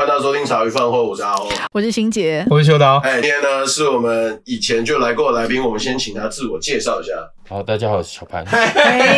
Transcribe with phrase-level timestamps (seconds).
[0.00, 2.96] 欢迎大家收听茶余饭后，我是阿欧，我是欣杰，我是秋刀。
[3.00, 7.12] 哎，今天呢是我们以前就来过的来宾，我们先请他自我介绍一下。
[7.50, 8.42] 好，大家好，我是小潘。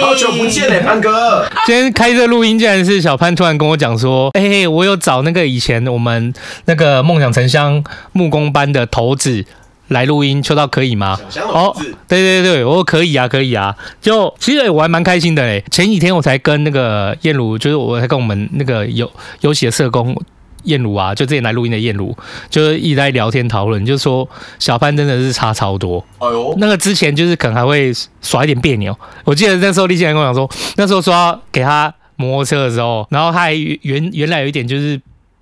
[0.01, 1.47] 好久不见嘞，潘哥。
[1.67, 9.45] 今天开这录音，竟然是小潘突然跟我讲说：“哎、嘿，我有找那个以前我们那个梦想城乡木工班的头子
[9.87, 11.73] 来录音，秋刀可以吗？”哦，
[12.09, 13.77] 对对对，我说可以啊，可以啊。
[14.01, 15.63] 就其实我还蛮开心的嘞。
[15.71, 19.09] 前几天我才跟那个燕如，就是我才跟我们那个有
[19.43, 20.21] 有写社工。
[20.65, 22.17] 燕如啊，就之前来录音的燕如，
[22.51, 26.05] 就是一直在聊天讨论，就是说小潘真的是差超多。
[26.19, 28.97] 哎呦，那个之前就是可能还会耍一点别扭。
[29.25, 35.01] 我记得那时候立青还跟我讲说，那时候说要给他摩托车的时候，然后他还原原来有一点就是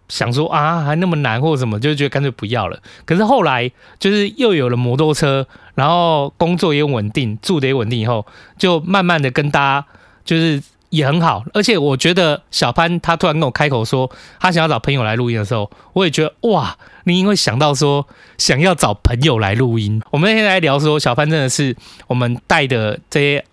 [0.08, 2.78] 想说啊，还那么难或者什么，就觉得干脆不要了。
[3.04, 8.26] 可是后来就是又有了摩托车，然后工作也稳定，住的也稳定以后，
[8.58, 9.86] 就慢慢的跟大家
[10.24, 10.62] 就是。
[10.90, 18.06] 也很好，而且我觉得小潘他突然跟我开口说他想要找朋友来录音的时候，我也觉得哇，你因为想到说
[18.38, 21.74] 想要找朋友来录音，我们那天来聊说小潘真的是
[22.08, 23.44] 我们带的这些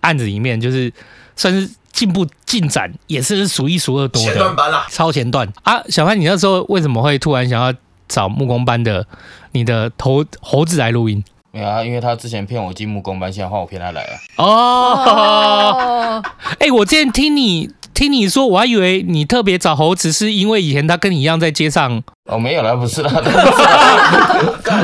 [0.00, 0.92] 案子里面，就是
[1.36, 5.82] 算是进步进展也是数一数二多的，前段班啦，超前段啊！
[5.88, 7.72] 小潘，你那时候为什么会突然想要
[8.08, 9.06] 找木工班的
[9.52, 11.22] 你的头猴子来录音？
[11.56, 14.10] 没有啊，因为他之前骗我进木工班，现在换我骗他来了。
[14.36, 16.22] 哦，
[16.60, 22.02] 哎、欸，我之前听你听你说，我还以为你特别找猴子，是因为以前他跟你一样在街上。
[22.30, 23.10] 哦，没有啦，不是啦，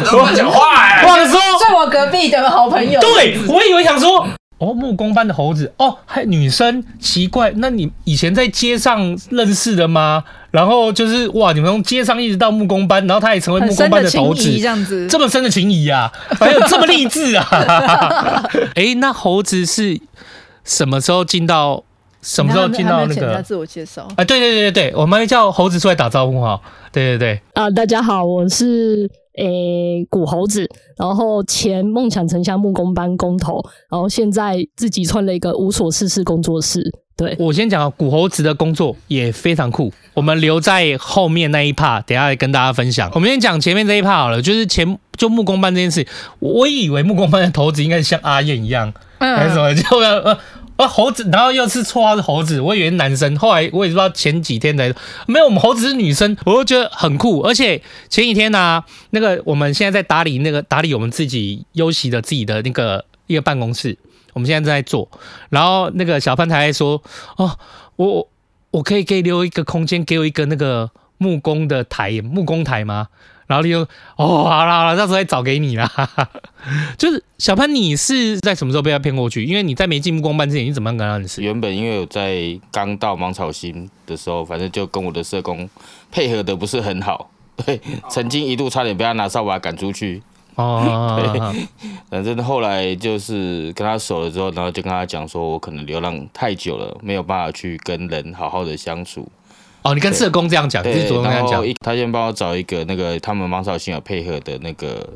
[0.08, 1.06] 不乱讲话哎、欸！
[1.06, 2.98] 我说在我隔壁的好朋友。
[3.02, 4.26] 对，我以为想说。
[4.58, 10.22] 哦，木工班的猴子哦，还女生，奇怪，那你以前在街上认识的吗？
[10.52, 17.44] 然后就是哇，你们从街上一直到木工班，然后他也成为木工班的头子，这样子，这么深的情谊啊， 还有这么励志啊！
[18.76, 20.00] 哎、欸，那猴子是
[20.64, 21.82] 什么时候进到？
[22.22, 23.42] 什么时候进到那个？
[23.42, 26.60] 自我介绍啊，对对对对对，我们会叫猴子出来打招呼哈。
[26.92, 29.10] 对对对，啊，大家好，我是。
[29.38, 36.82] 诶、欸，古猴子，然后前梦想城乡木工班工头，然后现在自己创了一个无所事事工作室。
[37.16, 43.10] 对，我先讲古猴子的工作也非常酷，我们留在后面那一 part，等一下来跟大家分享。
[43.14, 46.06] 我们先讲前面这一 part 好了，就是前就木工班这件事，
[46.38, 50.38] 我以为木工班的头子应该是像阿燕一样，嗯、还是什么，就要呃。
[50.86, 54.92] 猴子，然后又是绰号是猴子，我以为男生，后来我也不知道前几天才
[55.26, 57.40] 没有，我们猴子是女生，我就觉得很酷。
[57.40, 63.96] 而且前几天呢、那个我们现在在打理那个打理我们自己休息的自己的那个一个办公室，
[64.32, 65.08] 我们现在正在做。
[65.50, 67.02] 然后那个小潘台说
[67.36, 67.58] ：“哦，
[67.96, 68.28] 我
[68.70, 73.08] 我可以可以留一个空间给我一个那个木工的台木工台吗？”
[73.46, 73.80] 然后你就
[74.16, 75.90] 哦，好了好了，到时候再找给你啦。
[76.96, 79.44] 就是小潘，你是在什么时候被他骗过去？
[79.44, 81.42] 因为你在没进木工班之前，你怎么样跟他认识？
[81.42, 85.68] 原本因为我在刚到芒草心的时候，反正就跟我的社工
[86.10, 87.30] 配合的不是很好，
[87.66, 90.22] 对，曾经一度差点被他拿扫把赶出去。
[90.54, 91.40] 哦， 对，
[92.10, 99.26] 反正后来就是跟他熟了之后，然后就跟他讲说，我可能流浪太久了，没有办法去跟人好好的相处。
[99.82, 101.64] 哦，你跟社工这样讲，你是主动这样讲。
[101.80, 105.08] 他先帮我找一个那个他们芒草心有配合的那个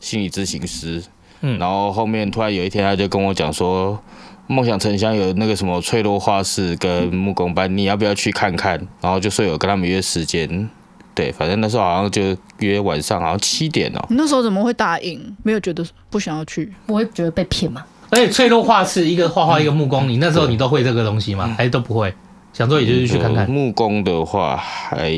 [0.00, 1.02] 心理咨询师，
[1.42, 3.98] 嗯，然后后面突然有一天他就跟我讲说，
[4.46, 8.80] 梦想城乡有那个什么脆弱画室跟木工班，你要不要去看看？
[9.02, 10.70] 然后就说有跟他们约时间，
[11.14, 14.02] 对，反正那时候好像就约晚上，好像七点哦。
[14.08, 15.36] 你那时候怎么会答应？
[15.42, 16.72] 没有觉得不想要去？
[16.86, 17.84] 不会觉得被骗吗？
[18.08, 21.44] 而且脆弱画室一个画画一个木工，你那时候你都会这个东西吗？
[21.48, 22.14] 嗯、还是都不会？
[22.56, 23.50] 想做也就是去看看。
[23.50, 25.10] 木工的话，还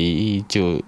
[0.49, 0.81] 就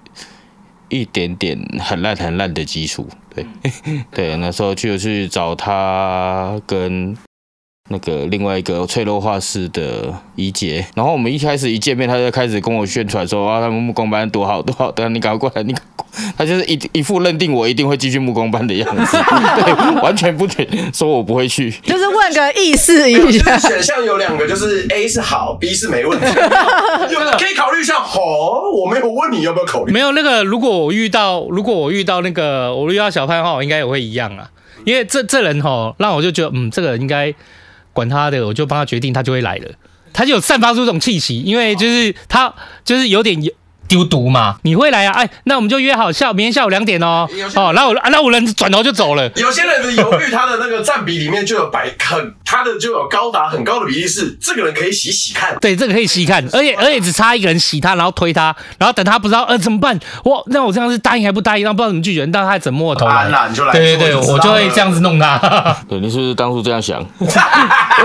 [0.90, 3.46] 一点点很烂很烂的基础，对
[4.12, 4.36] 对。
[4.36, 7.16] 那时候就去找他跟
[7.92, 15.76] 那个另外一个脆弱画室的怡姐，然后我们一开始一见面，他就开始跟我宣传说啊，他们木工班多好多好，等下你赶快过来，你。
[16.38, 19.18] 他就是一一副认定我一定会继续木工班的样子，
[19.56, 23.58] 对，完全不觉说我不会去， 就是问个意思一下。
[23.58, 27.96] 选项有两个，就是 A 是好，B 是没问题，可以考虑一下。
[27.96, 28.20] 好，
[28.74, 29.94] 我没有问你要不要考虑。
[29.94, 34.50] 没有那个，如果我遇到，如果我遇到那个，我遇到小潘的话，我应该也会一样啊。
[34.84, 37.34] 因为这这人吼，让我就觉得，嗯，这个应该
[37.94, 39.72] 管他的，我就帮他决定，他就会来了。
[40.14, 42.54] 他就有散发出这种气息，因为就是他
[42.84, 43.52] 就是有点有。
[43.92, 45.12] 丢毒嘛，你会来啊？
[45.12, 47.28] 哎，那我们就约好下明天下午两点哦。
[47.56, 49.30] 哦，那我那我人转头就走了。
[49.36, 55.58] 有些人的犹豫，他的那个占比里面就有百很，他的就有高达很高的比例是这个人可以洗洗看。
[55.60, 60.00] 对，这个可以洗看，而且而且只差一个人洗他，然后推他，然后等他不知道呃怎么办？
[60.24, 61.66] 我那我这样是答应还不答应？
[61.66, 63.28] 那不知道怎么拒绝，但他还怎么摸头来？
[63.30, 63.74] 那你就来。
[63.74, 65.38] 对对对，我就会这样子弄他。
[65.90, 67.06] 对，你是不是当初这样想？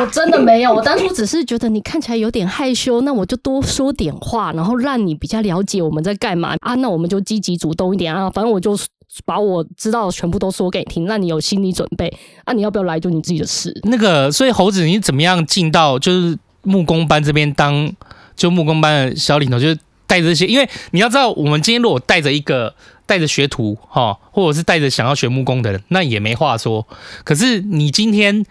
[0.00, 6.74] 我真的没有，我当初只是觉得你看起来有点害羞，那我就多说点话，然后让你比较了解我们在干嘛啊。
[6.76, 8.78] 那我们就积极主动一点啊，反正我就
[9.24, 12.12] 把我知道的全部都说给你听，让你有心理准备
[12.44, 12.52] 啊。
[12.52, 13.72] 你要不要来就你自己的事。
[13.84, 17.92] 那个，所以猴子你怎么样进到就是木工班这边当
[18.34, 22.74] 就木工班的小领头，就是带着这些，因为你要知道，我们今天如果带着一个
[23.06, 26.86] 带着学徒哈，或者是带着想要学木工的人，那也没话说。
[27.24, 28.44] 可是你今天。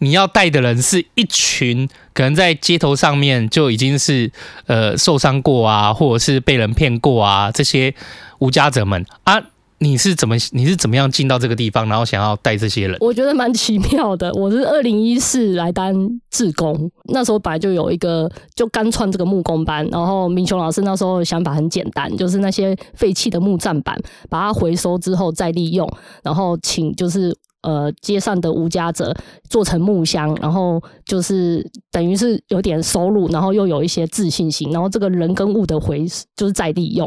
[0.00, 4.32] 你要带的人是一群可能在街头上面就已经是
[4.66, 7.94] 呃受伤过啊，或者是被人骗过啊，这些
[8.38, 9.40] 无家者们啊，
[9.78, 12.96] 你是怎么你是怎么样进到这个地方，然后想要带这些人？
[13.00, 14.32] 我觉得蛮奇妙的。
[14.32, 15.94] 我是二零一四来当
[16.30, 23.98] 志工，那时候本来就有一个就刚创这个木工班，然后明雄老师那时候的想法很简单，就是那些废弃的木栈板，
[24.30, 25.86] 把它回收之后再利用，
[26.22, 27.36] 然后请就是。
[27.62, 29.14] 呃，街上的无家者
[29.48, 37.06] 做成木箱，然后就是等于是有点收入，然后又有一些自信心，然后这个人跟物的回就是再利用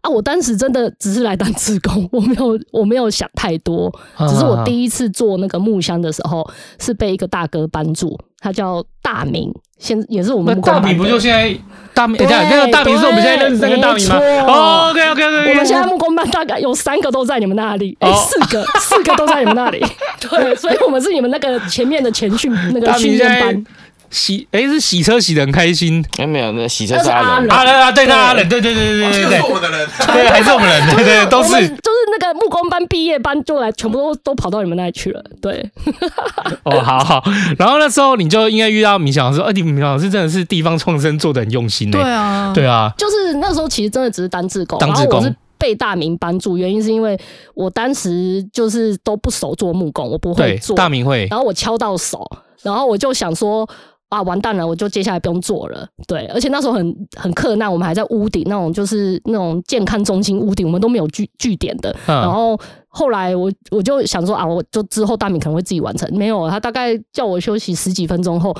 [0.00, 0.10] 啊。
[0.10, 6.44] 我当时真的只是来当职工，我没有我没有想太多，只是我第一次做那个木箱的时候，
[6.80, 9.54] 是被一个大哥帮助，他叫大明。
[9.82, 11.52] 现也是我们大米不就现在
[11.92, 12.16] 大米？
[12.16, 14.16] 等下那个大米是我们现在认识那个大米吗？
[14.46, 15.50] 哦，OK OK OK。
[15.50, 19.84] 我们现在木工班大概有三个都在你们那里，哎，四个 四个都在你们那里。
[20.22, 23.64] 对，所以我们是你们那个前面的前训那个训练班。
[24.12, 26.04] 洗哎，是洗车洗的很开心。
[26.18, 35.24] 哎，没有，那洗车是阿冷阿冷啊，对，阿冷，对对对对对对，是我们的人，对，还是我们人，对对，都是，就是那个木工班毕业班就来，全部都都跑到你们那里去了。
[35.40, 35.68] 对，
[36.62, 37.24] 哦，好好。
[37.58, 41.98] 然后那时候你就应该遇到米小老师，而且米小老师真的是地方创生做的很用心的。
[41.98, 45.34] 对啊，对啊，就是那时候其实真的只是当志工，当志工。
[45.58, 47.16] 被大明帮助，原因是因为
[47.54, 50.74] 我当时就是都不熟做木工，我不会做。
[50.74, 52.28] 大明会，然后我敲到手，
[52.62, 53.64] 然后我就想说
[54.12, 55.88] 啊，完蛋了，我就接下来不用做了。
[56.06, 61.90] 对，而且那时候很很困难，我们还在屋顶那种，就是那种健康中心屋顶，我们都没有据据点的。
[62.06, 68.54] 嗯、然后后来我我就想说啊，我就之后大米可能会自己完成，没有，他大概叫我休息十几分钟后。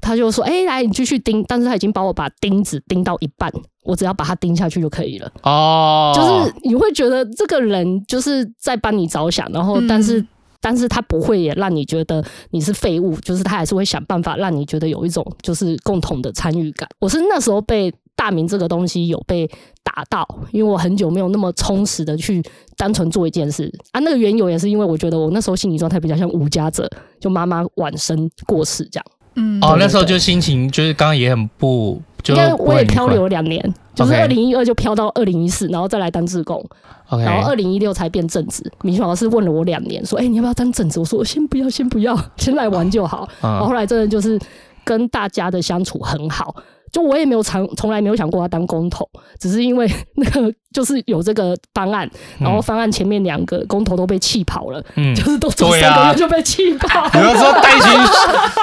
[0.00, 3.52] 他就说：“哎、欸，来，你继续钉。”但是他已经帮我把钉子钉到一半，
[3.82, 5.28] 我只要把它钉下去就可以了。
[5.42, 10.28] 哦，就是你会觉得这个人就是在帮你着想，然后但是、嗯、
[10.60, 16.88] 但是他不会也让你觉得你是废物，就是他还是会想办法让你觉得有一种就是共同的参与感。
[16.98, 19.48] 我是那时候被大明这个东西有被
[19.84, 22.42] 打到，因为我很久没有那么充实的去
[22.76, 24.00] 单纯做一件事啊。
[24.00, 26.90] 那个缘由也是因为我觉得我那时候心理状态比较像无家者，
[27.20, 29.04] 就妈妈晚生过世这样。
[29.36, 32.02] 嗯，哦，那时候就心情就是刚刚也很不，
[32.34, 36.64] 就因为我也漂流两年，就是二零一二就漂到二零一四，然后再来当志工
[37.08, 37.24] ，okay.
[37.24, 38.62] 然后二零一六才变正职。
[38.82, 43.28] 米雪老师问了我两年，说：“哎、欸，你要不要当正职？”我说：“我先不要，先不要，先来玩就好。
[43.42, 44.38] 嗯”然后后来真的就是
[44.84, 46.54] 跟大家的相处很好。
[46.90, 49.06] 就我也没有从从来没有想过要当工头，
[49.38, 49.86] 只是因为
[50.16, 57.10] 那个就是有这个方案，然后方案前面两个工头都被气跑了，嗯，就是都做三个月就被气跑了。
[57.12, 57.90] 比如说带一群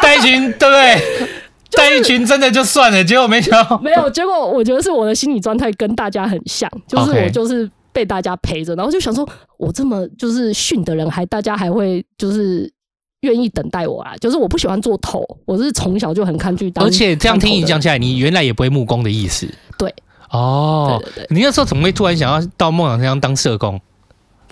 [0.02, 1.28] 带一群，对不对？
[1.78, 4.50] 带一群真的就算了，结果没想到 没有结果。
[4.50, 12.72] 我觉得是我的心理状态跟大家很像，就是我就是被大家陪着，然后就想说，我这么就是训的人，还大家还会就是。
[13.22, 16.86] 愿意等待我啊，就是我不喜欢做头，我是从小就很抗拒当。
[16.86, 19.48] 而且这样听你讲起来，你原来也不会木工的意思。
[19.80, 19.92] 对，
[20.30, 23.82] 哦，对对对，你那时候怎么会突然想要到梦想乡当社工？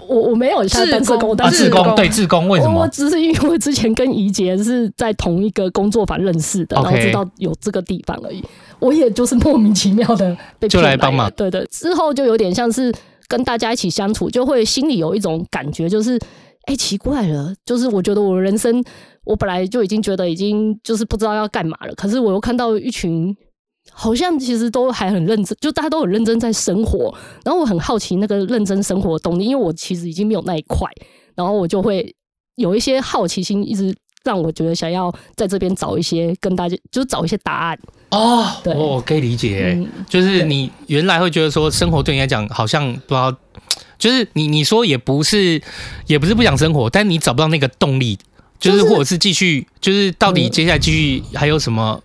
[0.08, 2.82] 我我没有像当社工，但是志工对志工为什么？
[2.82, 8.44] 我只是因为之前跟怡杰是在同一个工作坊认识的，然后知道有这个地方而已。
[8.80, 11.32] 我也就是莫名其妙的被就来帮忙。
[11.36, 12.94] 对对，之后就有点像是
[13.28, 16.20] 跟大家一起相处，就会心里有一种感觉，就是。
[16.66, 18.82] 哎、欸，奇怪了，就是我觉得我人生，
[19.26, 23.36] 我本来就已经觉得已经就是不知道要干嘛了，可是我又看到一群
[23.94, 27.14] 好像其实都还很认真，就大家都很认真在生活，
[27.46, 30.90] 然后我很好奇那个认真生活的动力，因为我其实已经没有那一块，
[31.36, 32.14] 然后我就会
[32.56, 37.80] 有一些好奇心，一直让我觉得想要在这边找一些跟大家，就是找一些答案
[38.12, 38.46] 哦。
[38.64, 43.36] 对，我可以理解，嗯，就是你原来会觉得说生活对你来讲好像不知道。
[44.00, 45.62] 就是你你说也不是，
[46.08, 48.20] 也不是不想生活，但你找不到那个动力，
[48.60, 52.02] 就是或者是继续，就是到底接下来继续还有什么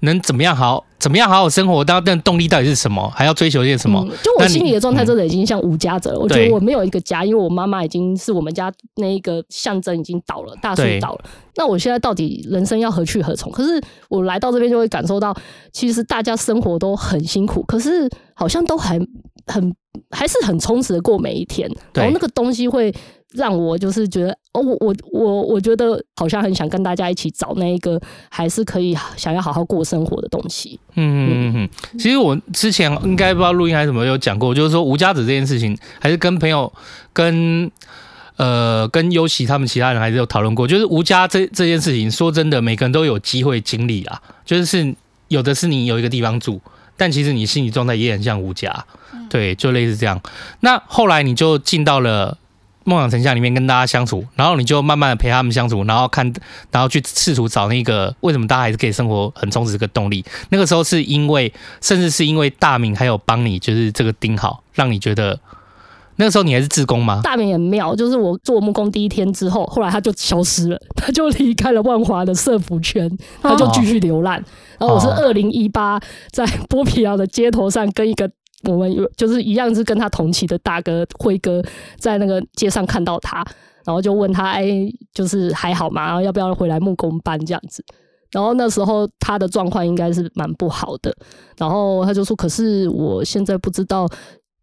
[0.00, 4.04] 能怎么样好，怎么样好好生活，当然动力到底是什么，还要追求些什么？
[4.08, 6.18] 嗯、就我心里的状态，真的已经像无家者了。
[6.18, 11.24] 嗯、我觉得我没有一个家，因为我妈妈已经是我们家那一个象征已经倒了，大树倒了。
[11.56, 13.52] 那我现在到底人生要何去何从？
[13.52, 15.36] 可是我来到这边就会感受到，
[15.72, 18.98] 其实大家生活都很辛苦，可是好像都还
[19.46, 19.74] 很
[20.10, 21.70] 还是很充实的过每一天。
[21.92, 22.94] 然后那个东西会。
[23.32, 30.80] 让我就是觉得哦，我我我我觉得好像很想跟大家一起找那一个还是可以想要好好过生活的东西。
[30.94, 36.72] 嗯嗯嗯，其实我之前应该不知道录音还是什么有讲过，就是说无家子这件事情，还是跟朋友
[37.12, 37.70] 跟
[38.36, 40.66] 呃跟优喜他们其他人还是有讨论过。
[40.66, 44.20] 就是无家这这件事情，说真的，每个人都有机会经历啊。
[44.44, 44.92] 就是
[45.28, 46.60] 有的是你有一个地方住，
[46.96, 48.84] 但其实你心理状态也很像无家。
[49.28, 50.20] 对，就类似这样。
[50.58, 52.36] 那后来你就进到了。
[52.90, 56.32] 梦想成像里面跟大家相处，然后你就慢慢的陪他们相处，然后看，
[56.72, 60.24] 然后去试图找那个为什么大家还是可以生活很充实这个动力。
[60.48, 65.38] 那个时候是因为，甚至是因为大明还有帮你，就是这个盯好，让你觉得
[66.16, 67.20] 那个时候你还是自工吗？
[67.22, 73.08] 大明很妙，就是我做木工第一天之后，后来他就消失了， 他就离开了万华的社服圈，
[73.40, 74.36] 他就继续流浪。
[74.36, 74.44] 哦、
[74.80, 76.00] 然后我是二零一八
[76.32, 78.28] 在波皮寮的街头上跟一个。
[78.64, 81.62] 我们有就是一样是跟他同期的大哥辉哥，
[81.98, 83.44] 在那个街上看到他，
[83.84, 86.06] 然后就问他，哎，就是还好吗？
[86.06, 87.84] 然后要不要回来木工班这样子？
[88.30, 91.14] 然后那时候他的状况应该是蛮不好的，
[91.56, 94.08] 然后他就说，可是我现在不知道，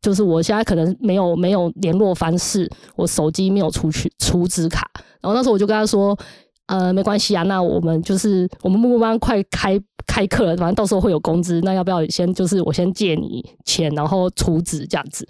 [0.01, 4.89] 就是我现在可能没有没有联络方式，我手机没有出去储值卡。
[5.22, 6.18] 然后那时候我就跟他说。
[6.67, 15.25] 呃，没关系啊，那我们就是我们木工班快开开课了，反正到时候会有工资，那要不要先就是我先借你钱，然后出资这样子？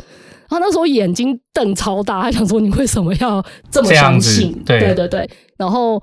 [0.49, 4.51] 然后那时候眼睛瞪超大，他想说你为什么要这么相信？
[4.65, 6.01] 对对对对，然后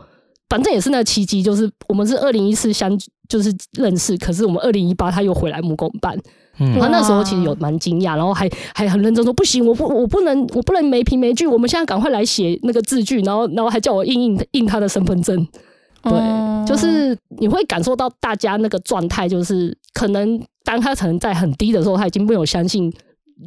[0.48, 2.90] 反正也是那个契机，就是我们是二零一四相
[3.28, 6.16] 就是认识，可是我们二零一八他又回来木工班。
[6.58, 15.36] 嗯，他那时候其实有蛮惊讶，然后还还很认真说不行，我不我不能我不能没凭没据，我们现在赶快来写那个字据，然后然后还叫我印印印他的身份证，
[16.02, 22.92] 对，嗯、就是你会感受到大家那个状态，就是可能当他可能在很低的时候，他已经没有相信。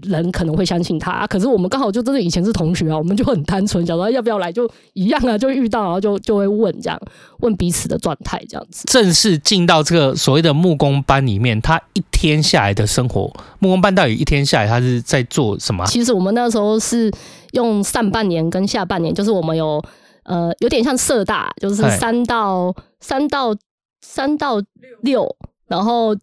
[0.03, 6.99] 人可能会相信他，啊，可是我们刚好就真的以前是同学啊，我们就很单纯，想说要不要来就一样啊，就遇到然后就就会问这样，
[7.39, 8.83] 问彼此的状态这样子。
[8.87, 15.85] 正式进到这个所谓的木工班里面，他一天下来的生活，木工班到底一天下来他是在做什么？
[15.85, 17.09] 其实我们那时候是
[17.53, 19.81] 用上半年跟下半年，就是我们有
[20.23, 23.55] 呃有点像社大，就是三到三到
[24.01, 24.61] 三到
[25.01, 25.33] 六，
[25.67, 26.13] 然后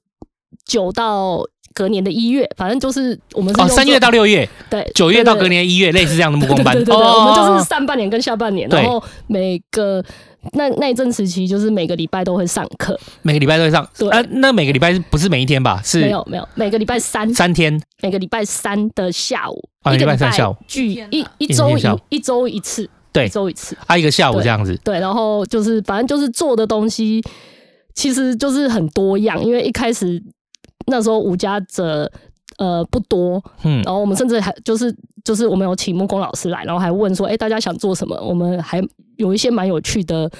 [0.66, 1.42] 九到。
[1.74, 6.72] 隔年的一月，反正就是我们是哦，三月到六月，对，九月到隔年一月，类似这样的木工班。
[6.72, 10.02] 对对对，我们就是上半年跟下半年，然后每个
[10.52, 13.86] 那那一阵时期，就是每个礼拜都会上课，每个礼拜都会上。
[13.98, 15.80] 对，那每个礼拜不是每一天吧？
[15.84, 20.56] 是，没有没有，每个礼拜三三天，每个礼拜三的下午，一个礼拜三下午。
[20.68, 24.78] 聚一一周一一周一次，对，一周一次，啊，一个下午这样子。
[24.84, 27.20] 对，然后就是反正就是做的东西，
[27.94, 30.22] 其实就是很多样，因为一开始。
[30.86, 32.10] 那时候无家者
[32.58, 38.16] 呃不多，嗯，然后我们甚至还就是就是我们有请木工老师来，然后还问说，哎、欸，大家想做什么？
[38.20, 38.82] 我们还
[39.16, 40.30] 有一些蛮有趣的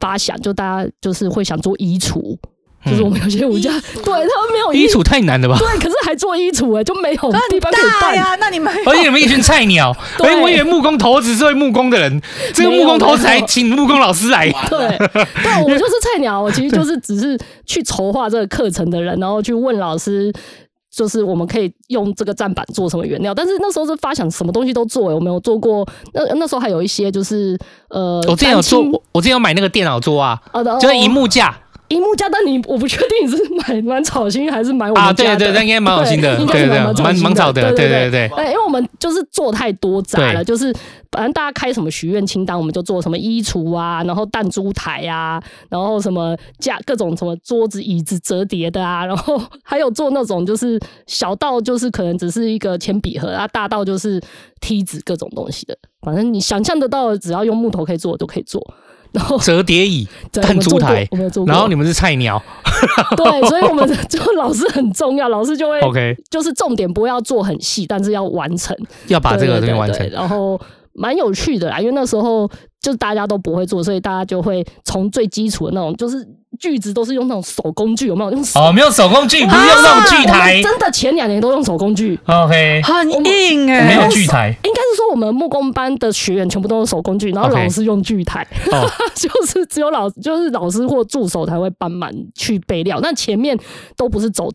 [0.00, 2.36] 发想，就大家就是会想做衣橱。
[2.84, 5.56] 就是我们有些武家，对他们没有衣橱太难了吧？
[5.58, 8.34] 对，可是还做衣橱哎，就没有地方可以办呀。
[8.40, 12.20] 那你们， 而且你们一群菜鸟， 哎，我以为木工头子是会木工的人，
[12.52, 14.50] 这个木工头子还请木工老师来。
[14.68, 20.32] 对，对，我就是菜鸟，我其实就是只是去筹划这个课程的人，然后去问老师，
[20.92, 23.32] 就是我们可以用这个站板做什么原料。
[23.32, 25.86] 但是那时候是发想什么东西都做，有没有做过。
[26.14, 27.56] 那那时候还有一些就是
[27.90, 30.36] 呃，我之前有做，我之前有买那个电脑桌啊，
[30.80, 31.56] 就是一幕架。
[31.92, 33.36] 萤幕架，但你我不确定你是
[33.68, 35.36] 买蛮草心还是买我们家的啊？
[35.36, 38.28] 对对，那 应该蛮好心的，对对对，蛮蛮草的，对对对。
[38.28, 40.72] 对因为我们就是做太多杂了，就是
[41.10, 54.20] 反正大家开什么许愿清单，我们就做什么衣橱啊，然后弹珠台啊，然后什么架各种什么桌子椅子折叠的啊， 然后还有做那种就是小到就是可能只是一个铅笔盒啊，大到就是
[54.60, 58.62] 梯子各种东西的，反正你想象得到的，只要用木头可以做的都可以做。
[59.12, 61.06] 然后折叠椅、弹珠台，
[61.46, 62.42] 然后你们是菜鸟，
[63.16, 68.76] 对，所以我们就老师很重要，老师就会 OK，就是重点不要做很细，但是要完成，
[69.08, 70.08] 要把这个东西完成。
[70.10, 70.60] 然后
[70.94, 76.26] 蛮有趣的啦，因为那时候就大家都不会做，所以大家就会从最基础的那种就是。
[76.60, 78.60] 锯子都是用那种手工锯，有没有用手？
[78.60, 80.60] 哦，没有手工锯，不是用那种锯台。
[80.62, 82.16] 真的，前两年都用手工具。
[82.26, 84.54] OK，很硬哎，没有锯台。
[84.62, 88.46] 应该是说我们木工班的学员全部都用手工锯，然后老师用锯台。
[88.70, 93.58] 哦， 就是只有老就是老师或助手才会帮忙去备料，那前面
[93.96, 94.50] 都不是走。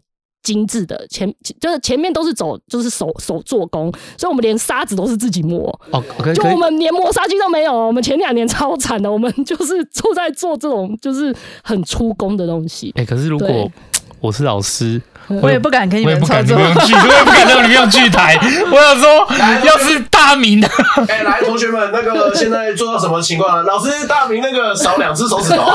[0.47, 5.67] 精致的前就是前面都是走就是手手做工，所以我们连沙子都是自己磨。
[5.91, 7.73] 哦，okay, 就我们连磨砂机都没有。
[7.73, 12.93] 我们前两年超惨的，我们 就是坐在做这种就是很出工的东西。
[12.95, 13.69] 哎、欸，可是如果
[14.19, 15.01] 我是老师。
[15.41, 18.39] 我也不敢跟你们操作，我也不敢你们用锯， 我也不敢让你们用锯台。
[18.71, 19.27] 我想说，
[19.65, 20.67] 要是大明的，
[21.09, 23.63] 哎，来，同学们，那个 现在做到什么情况了？
[23.63, 25.69] 老师，大明那个少两只手指头，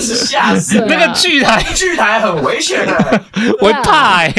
[0.00, 0.82] 吓死！
[0.88, 3.20] 那个锯台，锯台很危险的，
[3.60, 4.32] 我会怕哎。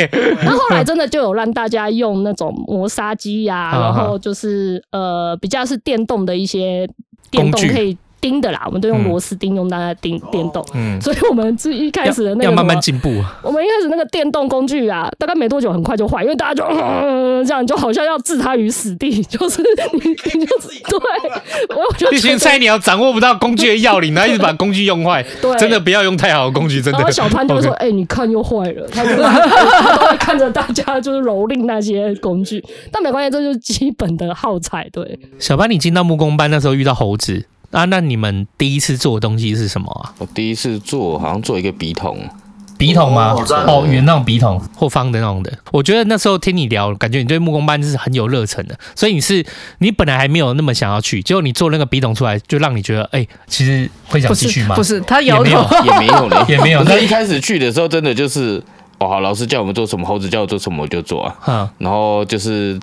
[0.43, 6.89] 那后来真的就有让大家用那种磨砂机呀，然后就是呃，比较是电动的一些
[7.29, 7.95] 电动可以。
[8.23, 13.09] 钉的啦，我们都用螺丝钉，用大家钉电动，嗯，所以我们最一开始的那个要慢慢进步。
[13.41, 19.61] 我们一开始那个电动工具啊，大概没多久很快就坏，因为大家就嗯 这样，就好像要置他于死地，就是
[19.91, 19.99] 你
[20.39, 26.99] 你就 对，我就觉得一群菜鸟掌握不到工具的要领，然后一直把工具用坏， 对，真的不要用太好的工具，真的。
[26.99, 34.87] 然后小潘就说：“哎，你看又坏了。”他就看着大家就是蹂躏那些工具，但没关系，这就是基本的耗材。
[34.93, 37.45] 对，小潘，你进到木工班那时候遇到猴子。
[37.73, 40.13] 啊，那你们第一次做的东西是什么啊？
[40.19, 42.17] 我第一次做好像做一个笔筒，
[42.77, 43.35] 笔筒吗？
[43.67, 45.51] 哦，圆那种笔筒或方的那种的。
[45.71, 48.77] 我觉得那时候听你聊，感觉你对木工班是很有热忱的。
[48.95, 49.43] 所以你是
[49.79, 54.75] 你本来还没有那么想要去，结果你做那个笔筒出来，就让你觉得，哎、欸，其实会想继续吗？
[54.75, 56.83] 不是，不是他摇头也没有了，也没有。
[56.83, 58.63] 那 一开始去的时候，真的就是。
[59.03, 61.35] 哦，好，老师叫我们做什么，猴子叫我做什么我就做啊。
[61.47, 62.79] 嗯，然后就是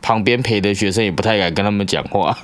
[0.00, 2.36] 旁边陪的学生也不太敢跟他们讲话。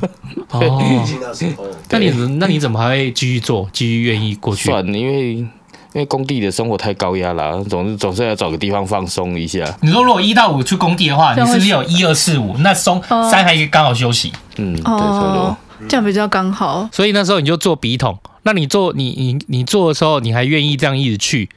[0.51, 0.61] 哦，
[1.91, 4.69] 那你那你怎么还会继续做，继续愿意过去？
[4.69, 5.47] 算了，因为因
[5.95, 9.65] 为工地的生活太高压了，总是总是要找个地方放松一下。
[9.83, 12.57] 你说如果一到五去工地的话，你是不是有一二四五？
[12.59, 14.33] 那松三还可以刚好休息。
[14.57, 15.57] 嗯，对，差不多，
[15.89, 16.89] 这样比较刚好。
[16.93, 18.19] 所以那时候你就做笔筒。
[18.43, 21.51] 那你做你你你做的时候，你还愿意这样一直去？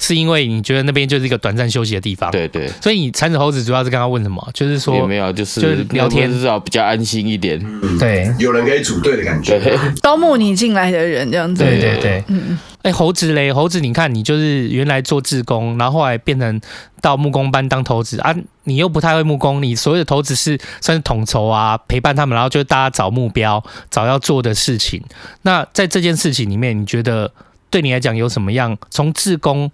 [0.00, 4.44] 是因为你觉得那边就是一个短暂休息的地方，对对，所以你铲纸猴子主要是刚刚问什么？
[4.54, 7.60] 就是说也没有，就是就是聊天，至少比较安心一点，
[7.98, 9.60] 对，有人可以组队的感觉，
[10.02, 16.58] 招募你进来的人这样子，对对对，嗯，哎，猴子嘞，猴子，你看你就是原来做志工，然后后来变成
[17.02, 18.18] 到木工班当头子。
[18.20, 25.02] 啊，你又不太会木工，你所有的头子是算是统筹啊，陪伴他们，然后就大家找目标，找要做的事情。
[25.42, 27.30] 那在这件事情里面，你觉得
[27.68, 28.76] 对你来讲有什么样？
[28.88, 29.70] 从志工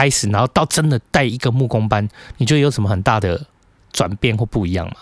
[0.00, 2.08] 开始，然后到真的带一个木工班，
[2.38, 3.38] 你觉得有什么很大的
[3.92, 4.94] 转变或不一样吗？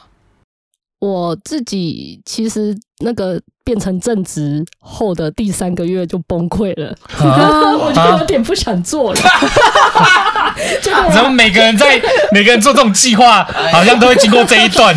[0.98, 9.20] 我自己其实那个变成正职后的第三个月就崩溃了，啊、 我就有点不想做了。
[11.14, 14.92] 怎么每个人在每个人做这种计划，好像都会经过这一段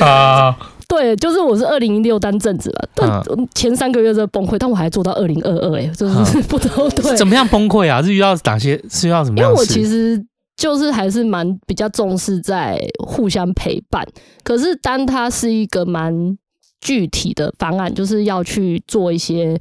[0.00, 0.56] 啊？
[0.94, 7.16] 对，就是我是二零一六当正职了，但前三个月在崩溃，但我还做到二零二二，哎，就是 不都对。
[7.16, 8.02] 怎么样崩溃啊？
[8.02, 8.78] 是遇到哪些？
[8.90, 9.48] 是遇到什么样？
[9.48, 10.22] 因为我其实
[10.54, 14.06] 就是还是蛮比较重视在互相陪伴，
[14.44, 16.36] 可是当它是一个蛮
[16.82, 19.58] 具体的方案，就是要去做一些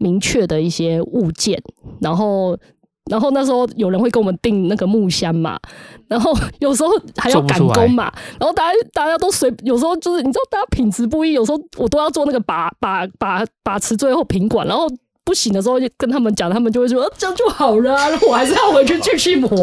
[0.00, 1.62] 明确的一些物件，
[2.00, 2.58] 然后。
[3.10, 5.58] 然后那时候有人会跟我们订那个木箱嘛，
[6.08, 14.86] 然后有时候还要赶工嘛，然后大家大家都随，有时候就是你知道大家品质不一，有时候我都要做那个把把把把持最后品管，然后。
[15.24, 19.48] 不行的时候就跟他们讲，他们就会说、啊、这样就好了、啊， 我还是要回去继续磨。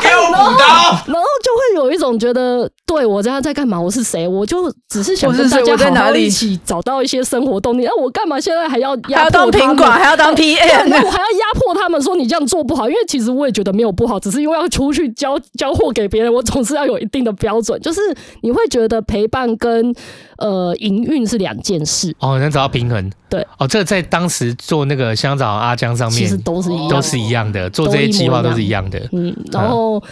[0.00, 0.66] 给我补刀。
[1.06, 3.80] 然后就会有一种觉得，对我这样在干嘛？
[3.80, 4.28] 我是谁？
[4.28, 7.84] 我就只是想跟大家好好一起找到一些生活动力。
[7.84, 9.52] 那、啊、我干嘛现在还要压迫他们？
[9.52, 10.84] 还要当品管，还要当 PM？
[10.88, 12.88] 那我还要压迫他们说你这样做不好？
[12.88, 17.80] 因为其实我也觉得没有不好，只是因为要出去交交货给别人，我总是要有一定的标准。
[17.80, 18.00] 就是
[18.42, 19.94] 你会觉得陪伴跟
[20.38, 22.14] 呃营运是两件事。
[22.20, 23.10] 哦，能找到平衡。
[23.30, 23.40] 对。
[23.58, 23.86] 哦，这个。
[23.86, 28.98] 在当时做那个香草阿江上面，其实都是一样，都是一样的，做这些计划都是一样的。
[29.12, 30.02] 嗯，然后，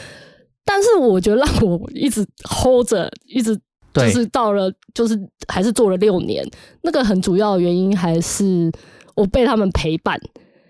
[0.65, 3.59] 但是我觉得让我一直 hold 着，一直
[3.93, 6.49] 就是到了，就是还是做了六年。
[6.83, 8.71] 那个很主要的原因还是
[9.17, 10.17] 我被他们陪伴，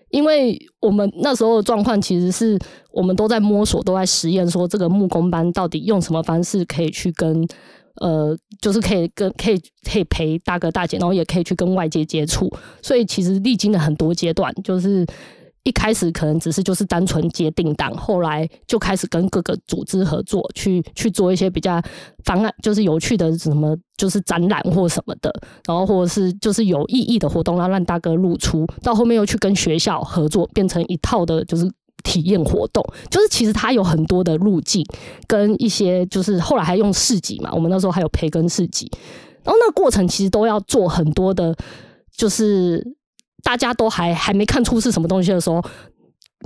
[0.08, 2.58] 因为我们那时候的状况其实是
[2.90, 7.46] 我们都在摸索，都在实验，说这个木工班到底用什么方式可以去跟。
[8.00, 12.50] 呃，就是可以跟可以可以陪大哥大姐，然后也可以去跟外界接触，
[12.83, 15.07] 所以其实历经了很多阶段，就是
[15.62, 21.80] 一开始可能只是就是单纯接订单，后来就开始跟各个组织合作，去去做一些比较
[22.24, 25.33] 方案，就是有趣的什么，就是展览或什么的，
[25.66, 28.66] 然后或者是就是有意义的活动，然后让大哥露出。
[28.83, 31.70] 到后面又去跟学校合作，变成一套的，就是
[32.04, 32.80] 体验活动。
[33.10, 34.86] 就是其实它有很多的路径，
[35.26, 38.88] 跟一些就是后来还用市集嘛，我们那时候还有培根市集，
[39.42, 41.56] 然后那个过程其实都要做很多的，
[42.16, 42.94] 就是。
[43.44, 45.62] 大家都还还没看出是什么东西的时候，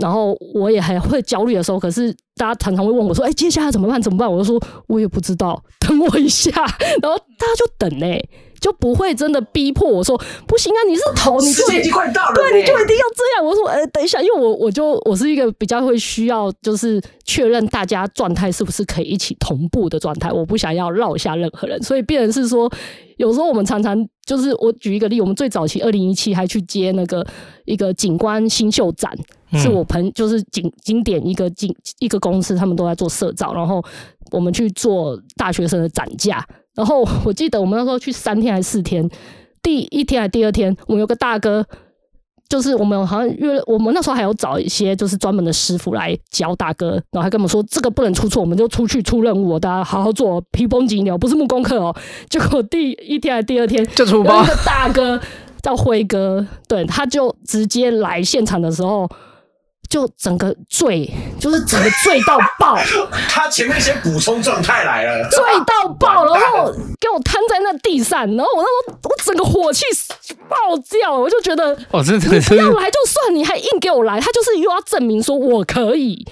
[0.01, 4.03] 然后我也还会焦虑的时候，可是大家常常会问我说：“哎，接下来怎么办？
[4.03, 6.51] 怎么办？”我就说：“我也不知道，等我一下。”
[7.01, 8.07] 然后大家就等呢，
[8.61, 22.71] 就不会真的逼迫我说：“不行啊，你是头，你就时间已经快到了，对，你就一定要这样。”我说：“呃，等一下，因为我我就我是一个比较会需要就是确认大家状态是不是可以一起同步的状态，我不想要落下任何人，所以变成是说。”
[23.19, 27.27] 有时候我们常常就是我举一个例，我们最早期二零一七还去接那个
[27.65, 29.13] 一个景观新秀展，
[29.55, 33.85] 是我朋就是景景点一个景一个公司，他们都在做社造，然后
[34.31, 36.47] 我们去做大学生的展架，
[36.79, 39.11] 然后我记得我们那时候去三天还是四天，
[39.61, 41.67] 第一天还是第二天，我们有个大哥。
[42.49, 51.95] 就是我们好像约，我们那时候还有找一些就是专门的师傅来教大哥，然后还跟我们说这个不能出错，我们就出去出任务，大家好好做，皮绷紧一点，不是木工课哦。
[52.31, 55.21] 结果第一天还是第二天就出包， 大哥
[55.61, 59.07] 叫辉哥，对，他就直接来现场的时候。
[59.89, 62.77] 就整个醉，就是整个醉到爆。
[63.31, 66.71] 他前面先补充状态来了，醉到爆，然后
[67.01, 69.85] 给我瘫在那地上，然后我那时候我整个火气
[70.49, 70.57] 爆
[70.91, 76.23] 掉，我就觉得哦，真的，你不要来就算，你还硬给我来，他就是又要证明说我可以，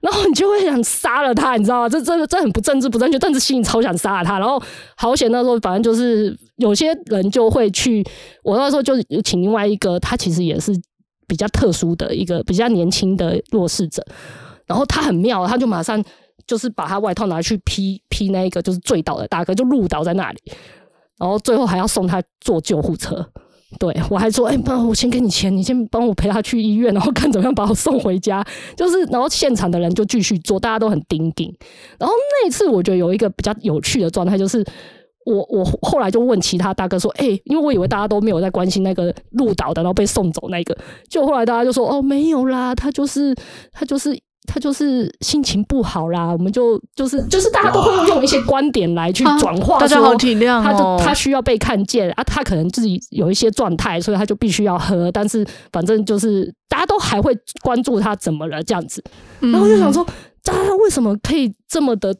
[0.00, 1.88] 然后你就会想杀了他，你知道吗？
[1.88, 4.40] 这这这很不政治不正确，但是心里超想杀了他。
[4.40, 4.60] 然后
[4.96, 8.04] 好险那时候，反正就是有些人就会去，
[8.42, 10.72] 我那时候就请另外一个，他其实也是。
[11.30, 14.04] 比较特殊的一个比较年轻的弱势者，
[14.66, 16.02] 然后他很妙，他就马上
[16.44, 20.38] 就是把他外套拿去披披那一个就是醉倒的大哥，就路倒在那里，
[21.20, 23.24] 然后最后还要送他坐救护车。
[23.78, 28.44] 对我还说，哎、欸，帮我先给你钱，你先帮我陪他去医院，然后看怎么样把我送回家。
[28.76, 31.54] 就是，然后现场的人就继续做，大家都很盯紧。
[31.96, 34.66] 然后那一次，我觉得有一个比较有趣的状态，就是。
[35.26, 40.76] 我我后来就问其他大哥说：“哎、欸，因为我以为大家都没有在关心那个鹿岛的，然后被送走那个。
[41.08, 43.34] 就后来大家就说：哦，没有啦，他就是
[43.70, 46.32] 他就是他就是心情不好啦。
[46.32, 50.62] 我们就就是就是大家都会用一些观点来去转化，大家好体谅哦。
[50.64, 55.12] 他就他需要被看见啊，他可能自己有一些状态，所以他就必须要喝。
[55.12, 59.04] 但是反正就是大家都还会关注他怎么了这样子。
[59.40, 60.02] 然后就想说，
[60.42, 62.14] 大家为什么可以这么的？”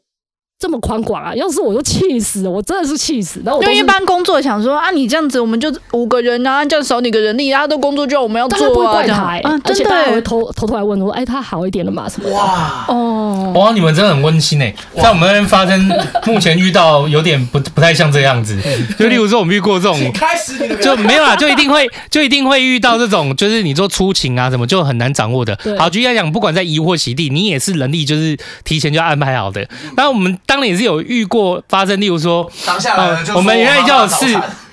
[0.60, 1.34] 这么宽广啊！
[1.34, 3.40] 要是我就气死了，我真的是气死。
[3.42, 8.74] 然后我就一般工作想说啊，你这样子我们就五个人啊，这样少你个人力，大家都工作就要我们要做啊。
[8.74, 12.06] 不会怪他、欸啊，而且大家会偷偷偷来问我，哎，他好一点了吗？
[12.06, 12.28] 什么？
[12.28, 15.90] 哇哦哇，你们真的很温馨哎、欸，在我们那边发生，
[16.26, 18.60] 目前遇到有点不不太像这样子。
[18.98, 25.58] 就例如说，我们遇过这种，开始就没有啦，就一定会就一定会遇到这种，就是你做出勤啊什么，就很难掌握的。
[25.78, 29.66] 好，举例来讲，不管在移或洗地，你也是人力就是提前就安排好的。
[29.96, 30.38] 那我们。
[30.50, 34.26] 当然也是有遇过发生，例如说，当下来我们原来就有四，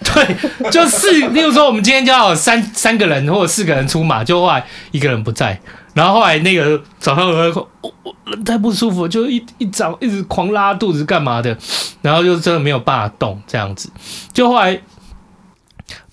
[0.04, 5.62] 对，就四，例如说我们今天就有三三个人或者四个人出马，就后来一个人不在，
[5.94, 11.56] 然后后来那个早上我我我人太不舒服，就一一早一直狂拉肚子干嘛的，
[12.02, 13.92] 然后就真的没有办法动这样子，
[14.34, 14.82] 就后来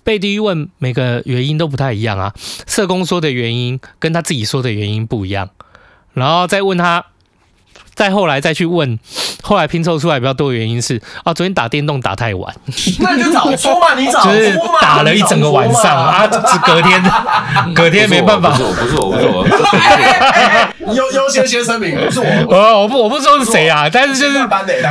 [0.02, 2.34] 被第一问，每个原因都不太一样啊，
[2.66, 5.48] 社工说的原因跟他自己说的原因不一样，
[6.12, 7.06] 然后再问他。
[7.94, 8.98] 再后来再去问，
[9.42, 12.54] 后来拼凑出来比较多的原因是啊，昨天打电动打太晚。
[13.00, 17.02] 那你就早说嘛，你早说嘛，就是打了一整个晚上啊，是隔天，
[17.74, 18.50] 隔天没办法。
[18.50, 19.62] 不是我，不是我，不是我，不是
[20.86, 20.94] 我。
[20.94, 22.26] 优优先先声明，不是我。
[22.54, 24.38] 呃，我不，我不说是谁啊，但是就是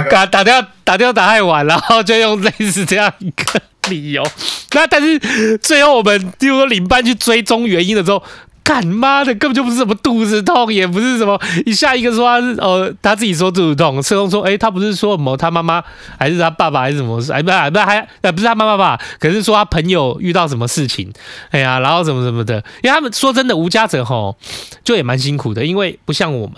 [0.10, 4.26] 打打电话打电话打太晚，然后就用类似这样一个理由。
[4.72, 8.24] 那但是最后我们比如说领班去追踪原因的时候。
[8.64, 15.84] 干妈的，根本就不是什么肚子痛，也不是什么一下一个说他是呃他自己说肚子痛，社工说哎、他不是说什么他妈妈
[16.18, 17.20] 还是他爸爸还是什么？
[17.22, 21.12] 事哎不是不是还呃不是他妈妈吧，可是说他朋友遇到什么事情
[21.52, 24.36] 哎呀然后什么什么的，因为他们说真的无家者吼
[24.84, 26.56] 就也蛮辛苦的，因为不像我们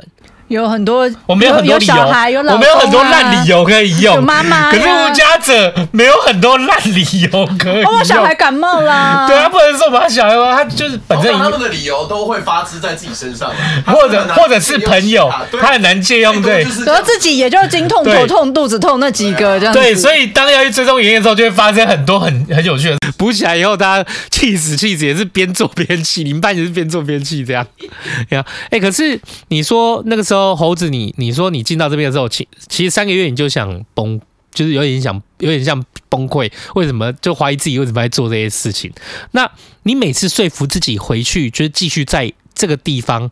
[0.48, 4.16] 有很多，我们有很多理由，有小孩有老啊，我们有很多烂理由可以用。
[4.16, 7.92] 有妈妈，可是无家者没有很多烂理由可以用。
[7.98, 13.52] 我小孩感冒啦， 对啊，不能说把他小孩，他就是本身他们的理由都会发生在自己身上，
[13.88, 16.42] 或者或者是朋友，他很难借用。
[16.42, 19.80] 对，然后自己也就是经痛、头痛、肚子痛那几个这样子。
[19.80, 22.98] 对，所以当要去追踪原因的时候，就会发生很多很很有趣的。
[23.18, 27.66] 补起来以后，大家气死气死，也是边做边气，你们班也是边做边气这样。
[28.30, 34.20] 呀，哎，可是你说那个时候猴子你，你说你进到这边的时候，其其实三个月你就想崩，
[34.54, 36.52] 就是有点想，有点像崩溃。
[36.74, 38.92] 为什么就怀疑自己为什么在做这些事情？
[39.32, 39.50] 那
[39.84, 43.30] 你每次说服自己回去，就是继续在这个地方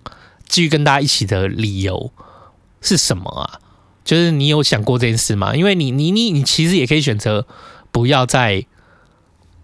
[0.48, 2.12] 继续跟大家一起的理由
[2.82, 3.60] 是什么啊？
[4.06, 5.56] 就是你有想过这件事吗？
[5.56, 7.48] 因为你你你你其实也可以选择
[7.92, 8.66] 不要再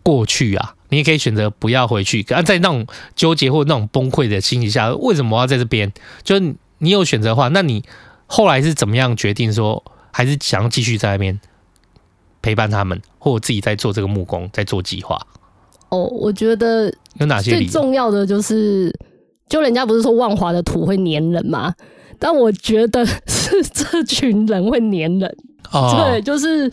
[0.02, 2.26] 过去啊，你也可以选择不要回去。
[2.30, 5.92] 啊，在那种纠结或那种崩溃的心情下，为什么要在这边？
[6.24, 6.40] 就
[6.80, 7.84] 你有选择的话，那你。
[8.32, 11.42] 后来是怎么样决定说，还是想要继续在那边
[12.44, 15.20] 陪伴他们，或者自己在做这个木工，在做计划？
[15.90, 18.96] 哦，我觉得有哪些最重要的就是，
[19.48, 21.74] 就人家不是说万华的土会黏人吗？
[22.20, 25.38] 但我觉得是这群人会黏人。
[25.72, 26.72] 哦，对，就是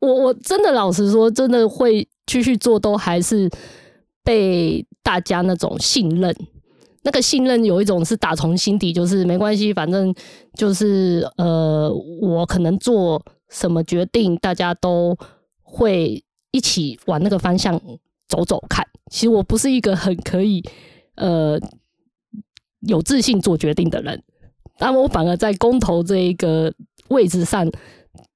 [0.00, 3.48] 我我真的老实说，真的会继续做，都还是
[4.24, 6.34] 被大家那种信任。
[7.04, 10.14] 那个信任有一种是打从心底，就是没关系，反正
[10.54, 15.16] 就是呃，我可能做什么决定，大家都
[15.62, 17.80] 会一起往那个方向
[18.28, 18.86] 走走看。
[19.10, 20.62] 其实我不是一个很可以
[21.16, 21.58] 呃
[22.86, 24.22] 有自信做决定的人，
[24.78, 26.72] 但我反而在公投这一个
[27.08, 27.68] 位置上，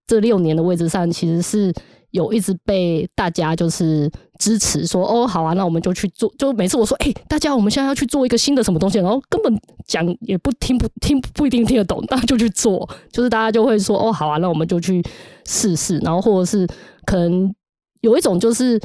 [0.07, 1.73] 这六年的位置上，其实是。
[2.17, 6.33] 有一直被大家就是支持说，哦好啊，那我们就去做。
[6.39, 12.89] 就每次我说哎、大家我们现在要去做一个新的什么东西，然后根本讲也不听不听不一定听得懂，那就去做。
[13.13, 15.05] 就是大家就会说哦好啊，那我们就去
[15.45, 15.99] 试试。
[15.99, 16.67] 然后或者是
[17.05, 17.55] 可能
[18.01, 18.81] 有一种就是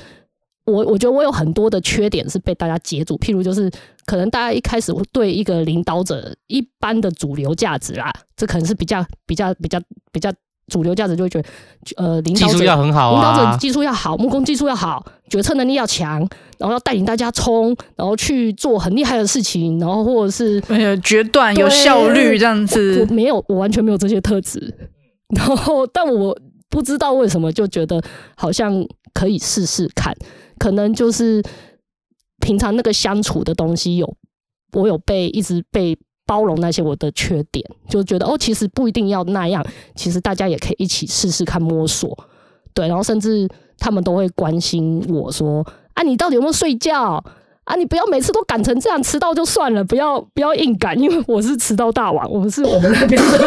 [0.65, 3.72] 我我觉得我有很多的缺点是被大家截住，譬如就是
[4.06, 9.80] 可能大家一开始对一个领导者一般的主流价值啦，这可能是比较比较比较
[10.12, 10.30] 比较。
[10.67, 11.50] 主流价值就会觉得，
[11.97, 16.19] 呃，领导者技术要很好，领导者技术要好，木工技术要好，决策能力要强，
[16.58, 20.62] 然后要带领大家冲，然后去做很厉害的事情，然后或者是
[21.02, 23.00] 决断有效率这样子。
[23.00, 24.74] 我，我没有，我完全没有这些特质。
[25.36, 26.38] 然后，但我
[26.69, 28.02] 不知道为什么就觉得
[28.38, 30.15] 好像可以试试看，
[30.58, 31.43] 可能就是
[32.39, 34.15] 平常那个相处的东西有，
[34.74, 35.97] 我有被一直被。
[36.32, 39.62] 包容那些我的缺点，就觉得哦，其实不一定要那样，
[39.96, 42.17] 其实大家也可以一起试试看摸索，
[42.74, 43.46] 对，然后甚至
[43.78, 45.62] 他们都会关心我说，
[45.94, 47.22] 啊，你到底有没有睡觉？
[47.65, 53.38] 啊，你不要每次都赶成这样，迟到就算了，不要不要硬赶，因为我是迟到大王，我们是我们那边的。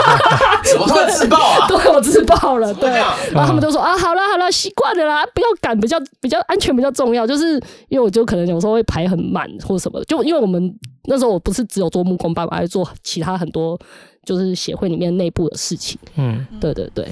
[0.64, 1.68] 怎么自爆啊？
[1.68, 2.90] 对，我自爆了，对。
[2.90, 7.26] 然后他们都说啊，好了好了，习惯了啦，不要赶，比较比较安全比较重要。
[7.26, 7.54] 就是
[7.88, 13.78] 因为我就可能有时候会排很满或什么，就因为我们那时候我不是只有做木工班，我还做其他很多
[14.24, 15.98] 就是协会里面内部的事情。
[16.16, 17.06] 嗯，对对对。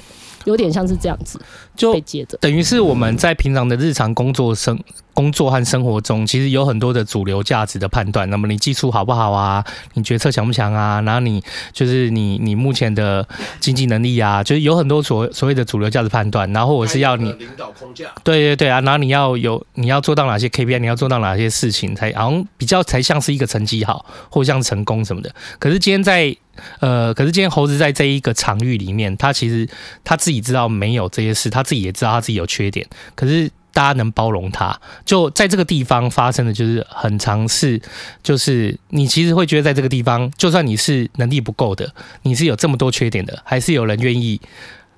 [0.45, 1.39] 有点像是这样子，
[1.73, 1.93] 就
[2.41, 4.77] 等于是我们在平常的日常工作生
[5.13, 8.29] 工作和生活中，其实有很多的主流价值的判断。
[8.29, 9.63] 那么你技术好不好啊？
[9.93, 11.01] 你决策强不强啊？
[11.01, 13.27] 然后你就是你你目前的
[13.59, 16.51] 经济能力啊， 就是有很多所所谓的主流价值判断。
[16.51, 18.81] 然后我是要你领导框架，对对对啊。
[18.81, 25.33] 然后你要有你要做到哪些 KPI，你要做到哪些事情，才好像比较才像是一个成绩好，或像成功什么的。
[25.59, 26.35] 可是今天在
[26.79, 29.67] 呃，可是今天猴子在这一个场域里面，他其实
[30.03, 37.81] 他自己知道没有这些事，他自己也知道他自己有缺点，可是大家能包容他，就在这个地方发生的就是很常是，
[38.21, 44.39] 就是你其实会觉得在这个地方，就算你是能力不够的，你是有这么多缺点的，还是有人愿意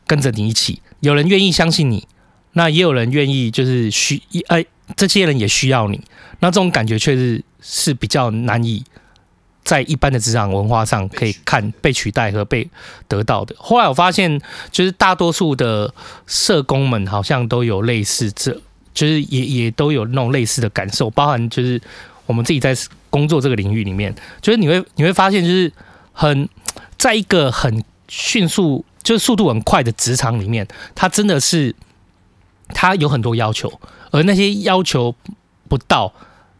[0.05, 2.05] 跟着你一起，有人愿意相信你，
[2.51, 6.01] 那也有人愿意就是需一哎，这些人也需要你，
[6.41, 8.83] 那这种感觉确实是比较难以。
[9.65, 12.69] 在一般的职场文化上，可以看被取代和被
[13.07, 13.55] 得到的。
[13.57, 14.39] 后来我发现，
[14.71, 15.91] 就是大多数的
[16.27, 18.53] 社工们好像都有类似这，
[18.93, 21.81] 就是也也都有那种类似的感受，包含就是
[22.27, 22.77] 我们自己在
[23.09, 25.73] 工作这个领域里面，就是你会你会发现，就是
[26.13, 26.47] 很
[26.99, 31.75] 在一个很迅速，就是速度很快的职场里面，它真的是
[32.67, 35.15] 它有很多要求，而那些要求
[35.67, 36.13] 不到。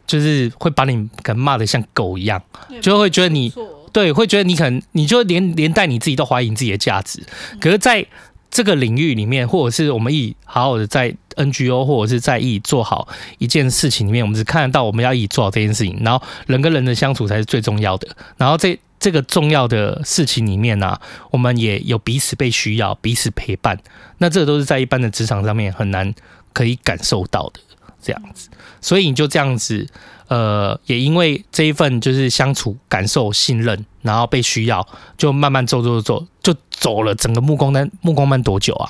[0.06, 2.42] 就是会把你可能骂的像狗一样，
[2.80, 3.52] 就会觉得你
[3.92, 7.22] 对，会觉得你可能你就连连带你自己都怀疑你自己的价值。
[7.60, 8.06] 可是在
[8.50, 18.08] 这个领域里面，或者是我们一好好的在 NGO 或者是在意做好一件事情里面，我们只看得到我们要一起做好这件事情，然后人跟人的相处才是最重要的。
[18.36, 23.78] 然后这这这个重要的事情里面呢、啊，我们也有彼此被需要，彼此陪伴。
[24.18, 26.12] 那这个都是在一般的职场上面很难
[26.52, 27.60] 可以感受到的
[28.06, 28.48] 这样子。
[28.80, 29.84] 所以你就这样子，
[30.28, 34.86] 呃，也因为这一份就是相处、感受、信任，然后被需要，
[35.18, 37.90] 就慢慢走走走，就走了整个木工班。
[38.00, 38.88] 木工班多久啊？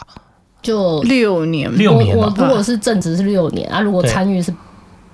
[0.60, 1.74] 就六年。
[1.78, 2.14] 六年。
[2.14, 4.54] 我如果是正职是六年啊，如果参与是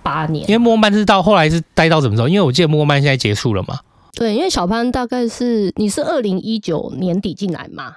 [0.03, 0.45] 八年。
[0.51, 2.27] 因为木工班是到后来是待到什么时候？
[2.27, 3.79] 因为我记得木工班现在结束了嘛。
[4.15, 7.97] 对，因为小潘大概是你是二零一九年底进来嘛，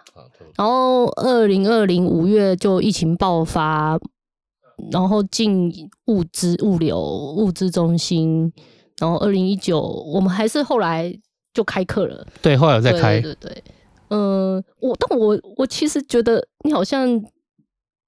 [0.55, 3.99] 然后二零二零五月就疫情爆发，
[4.91, 5.71] 然后进
[6.05, 6.99] 物资物流
[7.37, 8.51] 物资中心，
[8.97, 11.13] 然后二零一九我们还是后来
[11.53, 12.25] 就开课了。
[12.41, 13.19] 对，后来有在开。
[13.19, 13.63] 对对对，
[14.09, 17.23] 嗯、呃，我但我我其实觉得你好像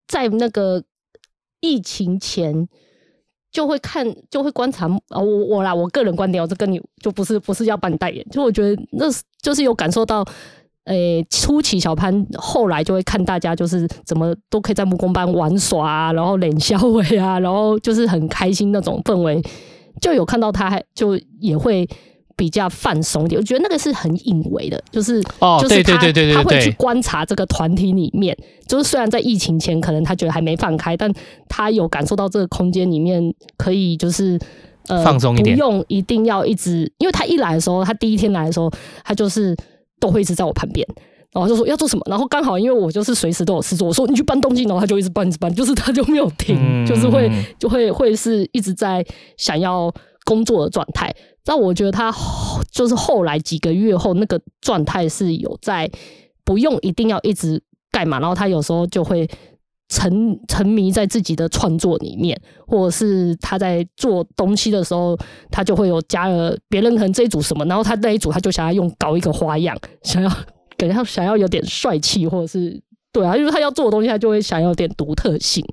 [0.07, 0.83] 在那个
[1.59, 2.67] 疫情前。
[3.49, 9.05] 就会看，就会观察啊，我我啦，我个人观点，我这跟你就不是不是要帮你代言，就我觉得那
[9.41, 10.23] 就是有感受到，
[10.87, 19.41] 诶、欸，初期小潘后来就会看大家就是怎么都可以在木工班玩耍啊，然后冷笑伟啊，然后就是很开心那种氛围，
[20.01, 21.87] 就有看到他还就也会。
[22.39, 31.11] 比较放松一点，我觉得那个是很隐微的，就是哦，就是他对对对对对，他会去观察这个团体里面，就是虽然在疫情前可能他觉得还没放开，但
[31.49, 34.39] 他有感受到这个空间里面可以就是
[34.87, 38.71] 呃放松一点，不用一定要一直，因为他一来的时候，他第一天来的时候，
[39.03, 39.57] 他就是
[39.99, 40.87] 都会一直在我旁边，
[41.31, 47.29] 然后就说要做什么，然后刚好因为我就是随时都有事做，我说你去搬东西，然后他就一直搬一直搬，就是他就没有停，就是会
[47.59, 49.05] 就会会是一直在
[49.37, 49.93] 想要
[50.25, 51.13] 工作的状态。
[51.43, 52.13] 但我觉得他
[52.71, 55.89] 就是后来几个月后那个状态是有在
[56.43, 59.27] 不用一定要一直干嘛，然后他有时候就会
[59.89, 65.17] 沉沉迷在自己的创作里面，或者是他在做东西的时候，
[65.49, 70.29] 他就会有加了别人可能这一组什么，然后他那一组他就想要用搞一个花样，想要
[70.77, 75.65] 感觉想要有点帅气，或者是对啊，因为他要做的东西，他就会想要有点独特性。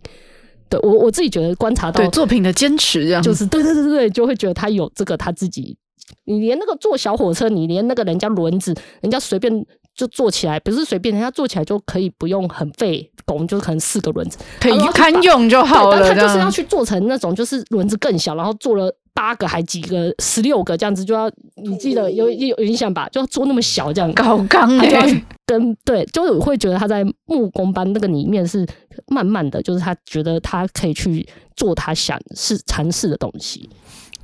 [0.68, 5.76] 对我我自己觉得观察到对作品的坚持，这样就是对对对对，就会觉得他有这个他自己。
[6.24, 9.52] 你连那个坐小火车，你连那个人家轮子，人家随便
[9.94, 16.00] 就做起来，不是随便，人家坐起来就可以不用很费工，就是可能四个轮子可以堪用就好了。
[16.00, 21.30] 但他就是要去做成那种就是轮子更小，然后做了八个还几个十六个这样子，就要
[21.62, 23.08] 你记得有有有印象吧？
[23.10, 28.66] 就要做那么小这样高钢哎、欸，跟对，就会觉得他在木工班那个里面是
[29.06, 31.26] 慢慢的就是他觉得他可以去
[31.56, 33.70] 做他想试尝试的东西。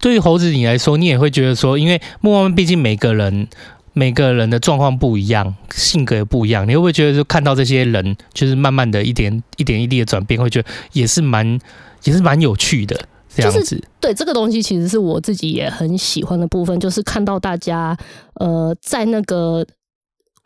[0.00, 3.46] 对于猴子你来说，你也会觉得说，因为木工班毕竟每个人
[3.92, 11.58] 每个人的状况不一样，性格也不一样，你会不会觉得就看到这些人，就是慢慢的一点一点一滴的转变，会觉得也是蛮
[12.04, 12.98] 也是蛮有趣的
[13.28, 13.58] 这样子。
[13.58, 17.96] 就是、对这个东西，其实是我自己也很喜欢的部分，就是看到大家
[18.34, 19.66] 呃在那个。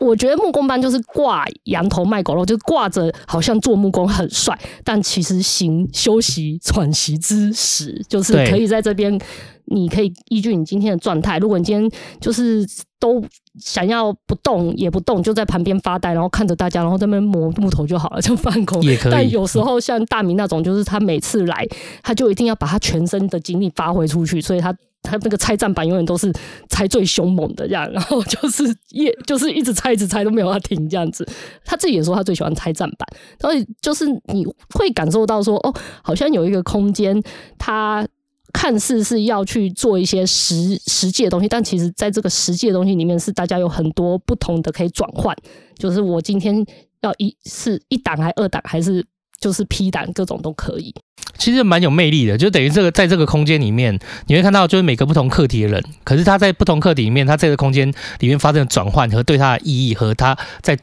[0.00, 9.16] 我觉得木工班就是挂羊头卖狗肉，就是挂着好像做木工很帅，但其实行休息喘息之时，就是可以在这边，
[9.66, 12.66] 你可以依据你今天的状态，如果你今天就是
[12.98, 13.22] 都
[13.58, 19.12] 想要不动也不动，就在旁边发呆，然后看着大家，然后在那边磨木头就好了， 就放空也可以。
[19.12, 21.66] 但有时候像大明那种，就是他每次来，
[22.02, 24.74] 他就一定要把他全身的精力发挥出去，所以他。
[25.06, 26.32] 他那个拆站板永远都是
[26.70, 31.28] 拆最凶猛的这样，然后就是也就是一直拆一直拆都没有要停这样子。
[31.62, 33.06] 他自己也说他最喜欢拆站板，
[33.38, 37.22] 所以就是你会感受到说哦，好像有一个空间，
[37.58, 38.08] 他
[38.54, 45.36] 看似是要去做一些实实际的东西，但其实在这个实际的东西里面是大家有很多不同的可以转换。
[45.76, 46.64] 就是我今天
[47.02, 49.04] 要一是一档还二档还是
[49.40, 50.94] 就是 P 档，各种都可以。
[51.36, 60.78] 其实蛮有魅力的，就等于这个在这个空间里面，你会看到就是每个不同课题的人，可是他在不同课题里面，他这个空间里面发生的转换和对他的意义和他在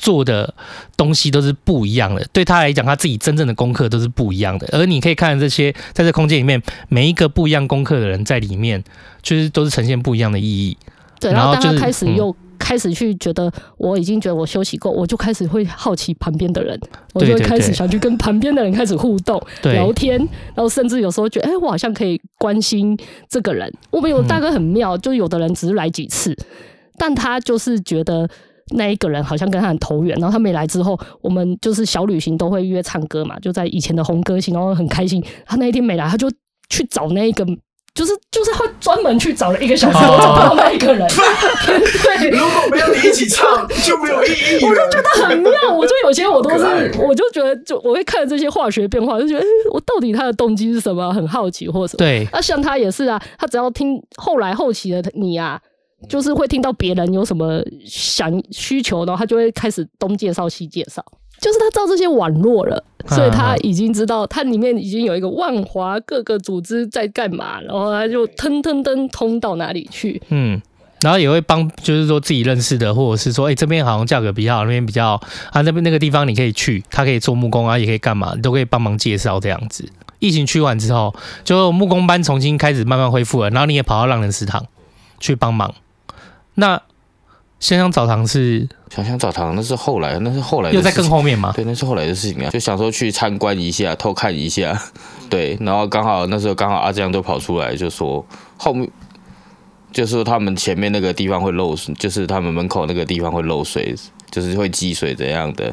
[0.00, 0.52] 做的
[0.96, 2.26] 东西都是不一样的。
[2.32, 4.66] 对他来讲，他自己真正的功课都是不一样的。
[4.72, 8.82] 而你可以看这些在这空间里面，每一个不一样功课的人在里面，
[9.22, 10.76] 就是都是呈现不一样的意义。
[11.20, 12.34] 对，然后当他开始又。
[12.62, 16.78] 开始去觉得我已经觉得我休息够，我就开始会好奇旁边的人，
[17.14, 20.18] 我就会开始想去跟旁边的人开始互动、聊天，
[20.54, 22.96] 然后甚至有时候觉得，哎、欸，我好像可以关心
[23.30, 23.72] 这个人。
[23.90, 26.36] 我们有大哥很妙，就有的人只是来几次，
[26.98, 28.28] 但他就是觉得
[28.70, 35.22] 那一个人好像跟他很投缘，然后他没来之后，我们就是小旅行都会约唱歌嘛，就在以前的红歌星，然后很开心。
[35.46, 36.30] 他那一天没来，他就
[36.68, 37.46] 去找那一个。
[37.92, 41.06] 就是就是会专门去找了一个小时，我找不到那一个人。
[41.10, 43.44] 对， 如果没有你一起唱，
[43.84, 44.62] 就没有意义。
[44.64, 51.98] 我就觉得很妙，我就有些我都是，我就觉得就我会看这些化学变化，就觉得、欸、我到底他的动机是什么，很好奇或什么。
[51.98, 55.60] 对，那、啊、像他也是啊，他只要听后来后期的你啊，
[56.08, 61.04] 就是会听到别人有什么想需求，然后他就会开始东介绍西介绍。
[61.40, 70.20] 就是他知道这些网络了，所以他已经知道它里面已经有一个万华各个组织在干嘛，然后他就腾腾腾通到哪里去。
[70.28, 70.60] 嗯，
[71.00, 75.18] 然后也会帮，就是说自己认识的，或者是说，哎、欸，这边好像价格比较好，那边比较
[75.50, 79.88] 啊，那边那个地方你可以去，他可以做木工啊，也可以干嘛，都可以帮忙介绍这样子。
[80.18, 84.66] 疫情去完之后，就木工班重新开始慢慢恢复了，然后你也跑到浪人食堂
[85.18, 85.74] 去帮忙。
[86.54, 86.80] 那
[87.58, 91.52] 香香澡堂是香香澡堂，那是后来，那是后来又在更后面吗？
[91.54, 92.50] 对，那是后来的事情啊。
[92.50, 94.80] 就想说去参观一下，偷看一下，
[95.28, 98.24] 对，然后刚好那时候刚好阿江都跑出来，就说
[98.56, 98.90] 后面
[99.92, 103.94] 就是说他们前面那个地方会漏水，就是他们门口那个地方会漏水，
[104.30, 105.64] 就是会积水怎样的，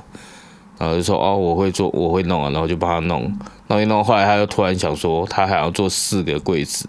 [0.77, 3.31] 然后就说哦，我会做，我会弄啊，然后就帮他弄，
[3.67, 6.85] 弄一弄，后来他又突然想说他还要做四个柜子。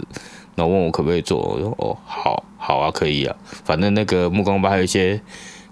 [0.58, 3.32] 然后问我可不可以做，我说哦，好，好啊，可以啊，
[3.64, 5.18] 反正那个木工班还有一些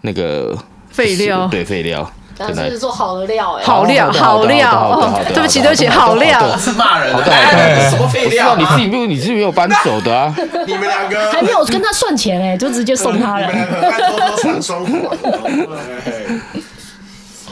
[0.02, 0.56] 那个
[0.88, 2.08] 废料，对废料，
[2.38, 7.24] 但是做好的料哎，好料，好料，哦，对不起，对不起，好料，是骂人的，
[7.90, 8.54] 什么废料？
[8.56, 10.32] 你自己没有，你自己没有搬走的啊？
[10.64, 13.50] 你们两个还没有跟他算钱哎，就直接送他了。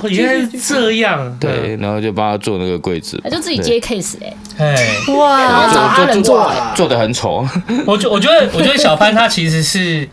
[0.09, 7.47] 原来是这样，对，然后就帮他做那个柜子，他就自己接 case 哎，哎，哇，然后找他人做，做的很丑。
[7.87, 10.09] 我觉我觉得，我觉得小潘他其实是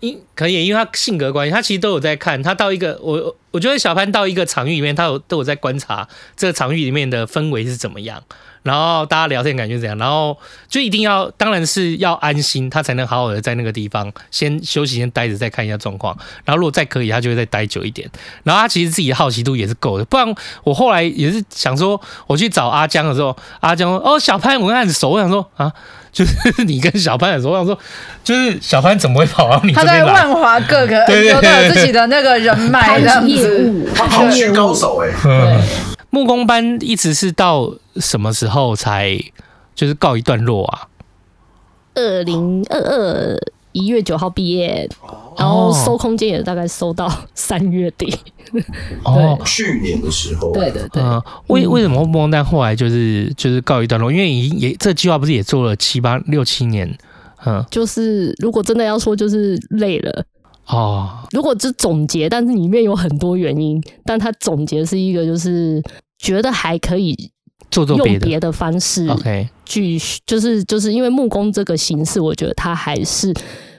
[0.00, 2.40] 因可以，因为他性格关系，他其实都有在看。
[2.40, 6.06] 他到一个我，我觉得小潘到一个场域里面，他有都有在观察
[6.36, 8.22] 这个场域里面的氛围是怎么样。
[8.62, 9.96] 然后大家聊天感觉怎样？
[9.96, 10.36] 然后
[10.68, 16.14] 就一定要，当然是要安心，他才能好好的在那个地方先休息，先待着，再看一下状况。
[16.44, 18.10] 然后如果再可以，他就会再待久一点。
[18.42, 20.34] 然后他其实自己的好奇度也是够的，不然
[20.64, 25.72] 我后来也是想说，我去找阿江的时候，阿江说：“哦，小潘，我跟他很熟。”我想说啊，
[26.12, 27.50] 就是你跟小潘很熟。
[27.50, 27.78] 我想说，
[28.24, 30.25] 就是小潘怎么会跑到你这边来？
[30.34, 31.40] 华各个都有
[31.72, 35.60] 自己的那个人脉这样子，他跑去高手哎、欸。
[36.10, 39.18] 木工班一直是到什么时候才
[39.74, 40.88] 就是告一段落啊？
[41.94, 43.38] 二零二二
[43.72, 44.88] 一月九号毕业，
[45.36, 48.18] 然后收空间也大概收到三月底。
[49.02, 50.52] 哦，去年的时候。
[50.52, 51.02] 对对对。
[51.48, 54.10] 为为什么木工班后来就是就是告一段落？
[54.10, 56.96] 因为已经也这计划不是也做了七八六七年？
[57.46, 60.24] 嗯，就是如果真的要说，就是累了。
[60.66, 65.82] 哦，如果只总结，但是里面有很多原因，但他总结是一个就是。
[66.18, 67.14] 觉得还可以
[67.70, 73.34] 做做用别的方式，OK，继续就是就是因为木工这个形式，我觉得它还是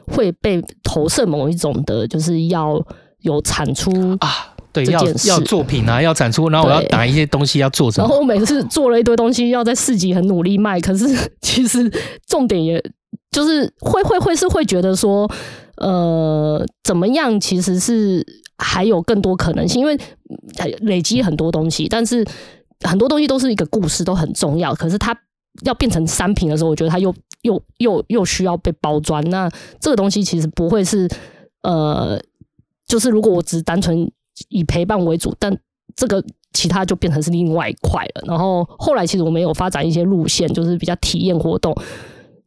[0.05, 2.80] 会被投射某一种的，就是要
[3.22, 11.07] 有产出啊，对，要要作品啊，要产出，然后我要打一些东西要做什么，然后我每次做了一堆东西，要在市集很努力卖，可是
[11.41, 11.91] 其实
[12.28, 12.80] 重点也
[13.32, 15.30] 就是会会会是会觉得说，
[15.78, 18.26] 呃，怎么样，其实是。
[18.60, 19.96] 还有更多可能性，因为
[20.80, 22.26] 累积很多东西，但是
[22.84, 24.74] 很多东西都是一个故事，都很重要。
[24.74, 25.16] 可是它
[25.62, 27.14] 要变成商品的时候，我觉得它又
[27.44, 29.24] 又又又需要被包装。
[29.30, 29.48] 那
[29.80, 31.08] 这个东西其实不会是
[31.62, 32.20] 呃，
[32.88, 34.12] 就是如果我只单纯
[34.50, 35.56] 以陪伴为主，但
[35.96, 36.24] 这个
[36.54, 38.24] 其他就变成是另外一块了。
[38.26, 41.80] 然后后来其实我们有发展一些路线，就是比较体验活动。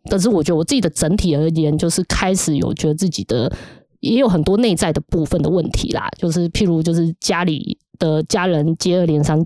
[0.04, 3.52] 但是我觉得我自己的整体而言，就是开始有觉得自己的。
[4.00, 9.38] 也有很多内在的部分的问题啦，就是譬如就是家里的家人接二连三，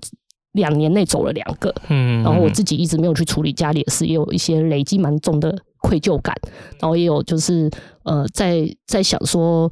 [0.53, 6.33] 两年内走了两个，嗯，然后我自己一直没有去处理家里的事，也有一些累积蛮重的愧疚感，
[6.79, 7.69] 然后也有就是
[8.05, 9.69] 呃在在想说，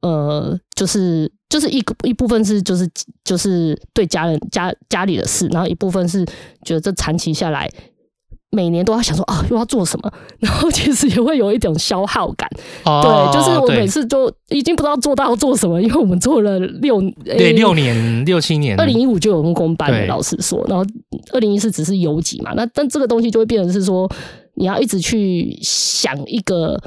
[0.00, 2.90] 呃就是就是一个一部分是就是
[3.22, 6.24] 就是对家人家家里的事，然后一部分是
[6.64, 7.70] 觉得这长期下来。
[8.54, 12.48] 每年都要想说啊，又要做什么， 然后其实也会有一种消耗感。
[12.84, 20.84] 哦、对，就是我每次都已经不知道做到做什么，因为我们做了六对六年六七年，二零一五就有木工班的，老实说，然后
[21.32, 22.52] 二零一四只是游集嘛。
[22.54, 24.10] 那但这个东西就会变成是说，
[24.54, 26.80] 你要一直去想一个。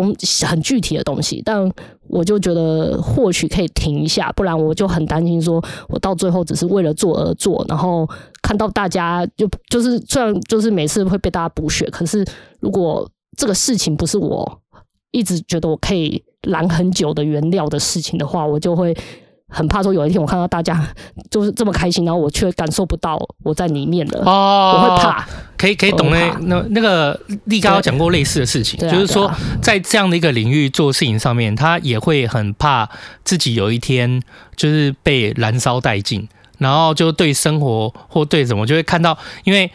[0.00, 0.14] 东
[0.46, 1.70] 很具体的东西，但
[2.08, 8.08] 我就觉得或许可以停一下，不然我就很担心，说我到最后只是为了做而做，然后
[8.42, 12.24] 看到大家就就是虽然就是每次会被大家补血，可是
[12.60, 14.60] 如果这个事情不是我
[15.10, 18.96] 一直觉得我可以拦很久的原料的事情的话，我就会。
[19.48, 20.86] 很怕说有一天我看到大家
[21.30, 24.22] 就是这么开心，然后我却感受不到我在里面了。
[24.24, 25.26] 哦，我会怕。
[25.56, 29.32] 可以可以懂那那那个立刚刚讲过类似的事情，就是说
[29.62, 32.86] 在这样的一个领域做事情上面，他也会很怕
[33.24, 34.22] 自己有一天
[34.54, 36.28] 就是被燃烧殆尽，
[36.58, 39.70] 然后就对生活或对什么就会看到，因为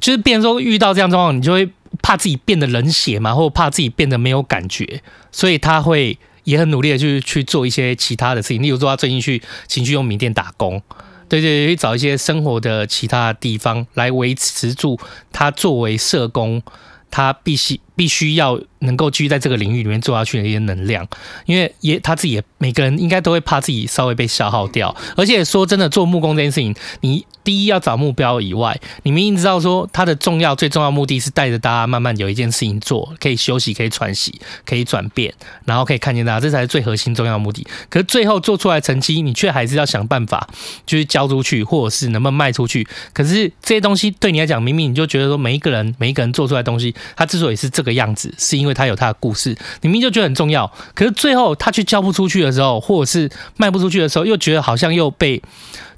[0.00, 1.70] 就是变成说遇到这样状况，你就会
[2.02, 8.62] 怕自己变得冷血嘛，或怕自己变得没有感觉，所以他会也很努力的去去做一些其他的事情。
[8.62, 10.82] 例如说，他最近去情趣用品店打工，
[11.28, 14.98] 对对，去找一些生活的其他的地方来维持住
[15.32, 16.62] 他作为社工，
[17.10, 18.58] 他必须必须要。
[18.82, 21.06] 能够继续在这个领域里面做下去的一些能量，
[21.44, 35.34] 因为也他自己也每个人应该都会怕自己稍微被消耗掉，而且说真的，做木工这件事情，你第一要找目标以外，你明明知道说它的重要最重要目的是带着大家慢慢有一件事情做，可以休息，可以喘息，可以转变，
[35.66, 37.66] 然后可以看见大家，这才是最核心重要的目的。
[37.90, 40.48] 可是最后做出来成绩，你却还是要想办法
[40.86, 42.88] 就是交出去，或者是能不能卖出去。
[43.12, 48.74] 可是这些东西对你来讲，明明你就觉得说每一个人每一个人做出来的东西，它之所以是这个样子，是因为。
[48.80, 49.50] 他有他的故事，
[49.82, 53.28] 你明明就觉得很重要，可是最后他去交不出去的时候，或者是
[53.58, 55.42] 卖不出去的时候，又觉得好像又被，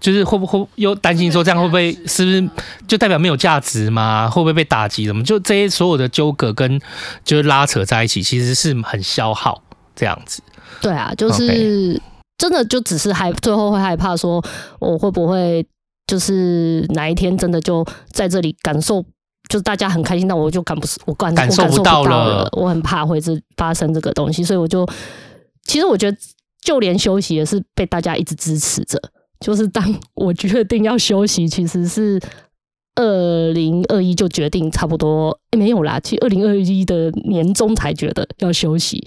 [0.00, 2.50] 就是会不会又担心说这样会不会是不是
[2.88, 4.28] 就代表没有价值吗？
[4.28, 5.04] 会不会被打击？
[5.04, 5.22] 什么？
[5.22, 6.80] 就这些所有的纠葛跟
[7.24, 9.62] 就是拉扯在一起，其实是很消耗
[9.94, 10.42] 这样子。
[10.80, 12.00] 对啊，就是
[12.38, 14.42] 真的就只是害，最后会害怕说
[14.80, 15.64] 我会不会
[16.06, 19.04] 就是哪一天真的就在这里感受。
[19.52, 24.88] 就是大家很开心，但我就感不我感感受不到了，我很怕会是发生这个东西，所以我就
[25.66, 26.16] 其实我觉得，
[26.62, 28.98] 就连休息也是被大家一直支持着。
[29.40, 32.18] 就是当我决定要休息，其实是
[32.94, 39.04] 二零二一就决定差不多，欸，没有啦，其实二零二一的年终才觉得要休息，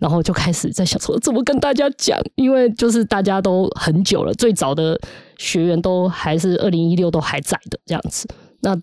[0.00, 5.00] 然后就开始在想说怎么跟大家讲，因为就是大家都很久了，最早的
[5.38, 8.26] 学员都还是二零一六都还在的这样子，
[8.62, 8.76] 那。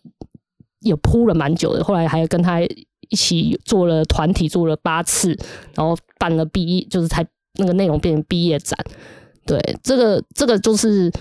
[0.84, 5.38] 也铺了蛮久的，后来还跟他一起做了团体，做了八次，
[5.74, 7.26] 然后办了毕业，就是才
[7.60, 8.78] 那个内容变成毕业展。
[9.46, 11.12] 对，这个这个就是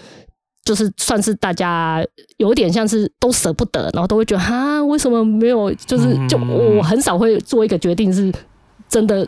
[0.65, 2.05] 就是算是大家
[2.37, 5.73] 有点像是都舍不得，然后都会觉得哈，为什么没有？
[5.75, 8.33] 就是就我很少会做一个决定，是
[8.89, 9.27] 真的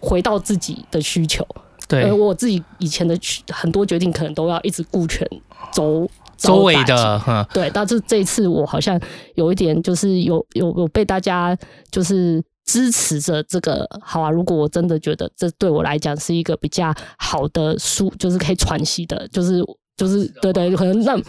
[0.00, 1.46] 回到自己的需求。
[1.88, 5.28] 对，而我自己以前的很多决定，可能都要一直顾全
[5.72, 6.08] 周。
[6.42, 9.00] 周围的，对，但是这一次我好像
[9.36, 11.56] 有一点，就是有有有被大家
[11.90, 14.28] 就是支持着这个，好啊。
[14.28, 19.64] 如果我真的觉得这对我来讲是一个比较好的书，就是可以喘息的，就是
[19.96, 21.20] 就是对对，可能让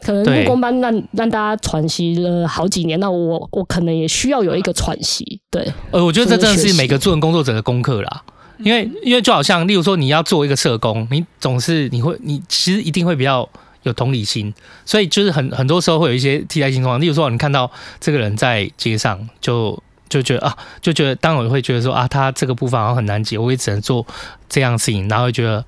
[0.00, 5.40] 可能木工班让让大家喘息了好几年，那我我可能也需要有一个喘息。
[5.50, 8.22] 对，呃，我觉得这真的是每个助人工作者的功课啦，
[8.58, 13.48] 因为因为就好像例如说你要做一个社工，你总是你会你其实一定会比较。
[13.84, 14.52] 有同理心，
[14.84, 17.00] 所以就是很很多时候会有一些替代性状况。
[17.00, 17.70] 例如说，你看到
[18.00, 24.06] 这个人在街上，就就觉得啊，就觉得当然会觉得说啊，他这个部分好像很难解，我也只能做
[24.48, 25.64] 这样的事情，然后觉得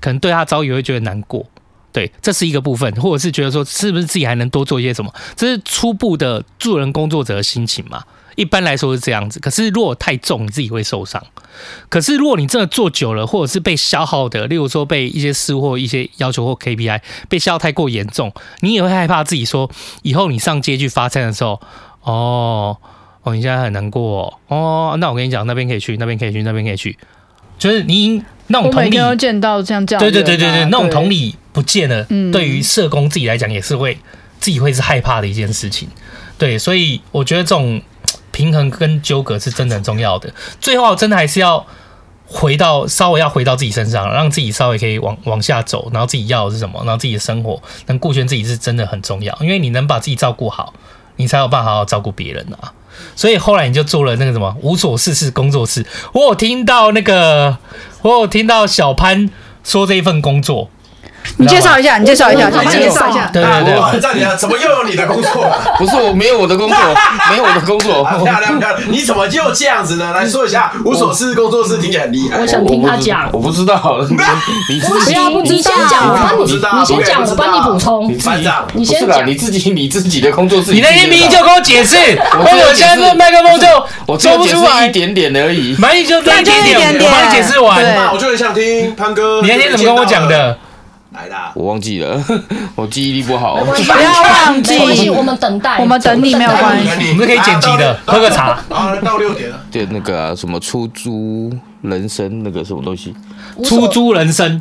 [0.00, 1.44] 可能对他遭遇会觉得难过。
[1.92, 5.10] 对，这是一个部分，或者是觉得说是不是自己还能多做一些什么？
[5.34, 8.04] 这是初步的助人工作者的心情嘛。
[8.36, 11.22] 一般来说是这样子，可是如果太重，你自己会受伤。
[11.88, 18.30] 可是如果你真的做久了，或者是被消耗的，例如说被一些事或一些要求或 KPI 被消耗太过严重，
[18.60, 19.70] 你也会害怕自己说，
[20.02, 21.58] 以后你上街去发餐的时候，
[22.02, 22.76] 哦
[23.22, 24.56] 哦，你现在很难过哦，
[24.92, 26.98] 哦，那我跟你讲，那边可以去，那边可以去，那边可以去，
[27.58, 33.96] 就是你那种同理，我见到这样这样，对对对对对，那种同理不见了，对于社工自己来讲也是会
[34.38, 35.88] 自己会是害怕的一件事情，
[36.36, 37.80] 对，所以我觉得这种。
[38.36, 40.30] 平衡跟纠葛是真的很重要的，
[40.60, 41.66] 最后真的还是要
[42.26, 50.74] 回到稍微要回到自己身上，让自己稍微可以往往下走，然后自己要的是什么，然后自己的生活能顾全自己是真的很重要，因为你能把自己照顾好，
[51.16, 52.74] 你才有办法好好照顾别人啊。
[53.14, 57.56] 所以后来你就做了那个什么无所事事工作室，我有听到那个，
[58.02, 59.30] 我有听到小潘
[59.64, 60.68] 说这一份工作。
[61.38, 63.30] 你介绍一下，你介绍一下，你介绍一下。
[63.32, 65.50] 对对对，怎么又有你的工作？
[65.78, 66.76] 不是我没有我的工作，
[67.30, 68.04] 没有我的工作。
[68.04, 70.12] 漂亮漂亮，你怎么就这样子呢？
[70.14, 72.38] 来说一下，无所事事工作室听起来很厉害。
[72.40, 73.76] 我想听他讲，我不知道。
[74.08, 74.16] 你
[74.74, 76.52] 你不要不知道，我帮你，你
[76.84, 78.08] 先讲，我帮你补充。
[78.08, 80.72] 你自己，你先讲，你自己你自己的工作室。
[80.72, 81.96] 你的音频就给我解释，
[82.32, 83.66] 我现在这麦克风就
[84.06, 85.76] 我说不出来一点点而已。
[85.78, 87.84] 满意就这一点点，我帮你解释完。
[88.12, 90.58] 我就很想听潘哥，你那天怎么跟我讲的？
[91.16, 91.50] 来啦！
[91.54, 92.22] 我忘记了，
[92.76, 93.56] 我记忆力不好。
[93.64, 98.50] 不要忘记，我们等待，我们等你没有关系，我们可以剪辑的，喝个茶。
[98.68, 99.58] 啊，到六点了。
[99.70, 101.50] 对，那个啊，什么出租
[101.80, 103.14] 人生那个什么东西？
[103.64, 104.60] 出租人生。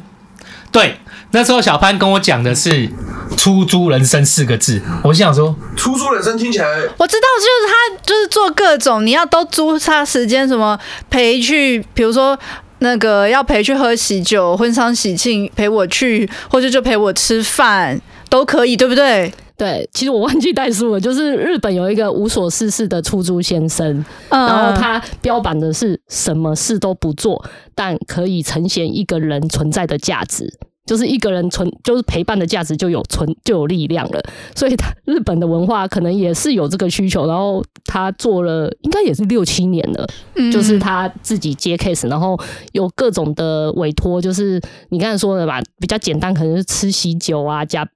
[0.72, 0.97] 对，
[1.32, 2.89] 那时候小潘跟我讲的是
[3.38, 6.66] “出租人生”四个字，我想说“出租人生”听起来，
[6.97, 10.80] 我知道，就是他就是做各种，你要都租他时间，什么
[11.10, 12.38] 陪去，比如说。
[12.80, 17.99] 那个要陪去喝喜酒、婚丧喜庆，陪我去，或者就陪我吃饭
[18.30, 19.32] 都可以，对不对？
[19.57, 20.99] 对，其实我忘记带书了。
[20.99, 30.53] 就是日本有一个无所事事的出租先生，嗯、然后他标榜的是什么事都不做，但可以呈现一个人存在的价值。
[30.86, 34.21] 就是一个人存，就是陪伴的价值就有存就有力量了。
[34.55, 37.25] 所以他日本的文化可能也是有这个需求。
[37.25, 40.07] 然后他做了，应该也是六七年了。
[40.36, 42.39] 嗯，就是他自己接 case，然后
[42.73, 44.21] 有各种的委托。
[44.21, 47.88] 就是你刚才说的吧，比较简单，可能是吃喜酒啊，假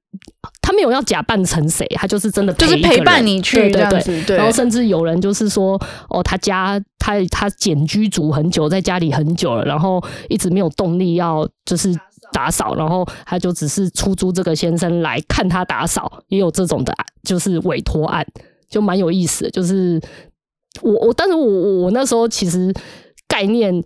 [0.61, 3.69] 他没有要假扮成谁，他就是真的陪就是陪伴你去。
[3.71, 5.79] 对，对，对，然后甚至有人就是说，
[6.09, 11.95] 哦，他家他他简居族很久，在家里很久了，然后一直没有动力要就是。
[12.31, 18.25] 打扫，然后他就只是出租这个先生来看他打扫，也有这种的，就是委托案，
[18.69, 19.49] 就蛮有意思的。
[19.51, 19.99] 就是
[20.81, 22.73] 我我，但是我我我那时候其实
[23.27, 23.83] 概念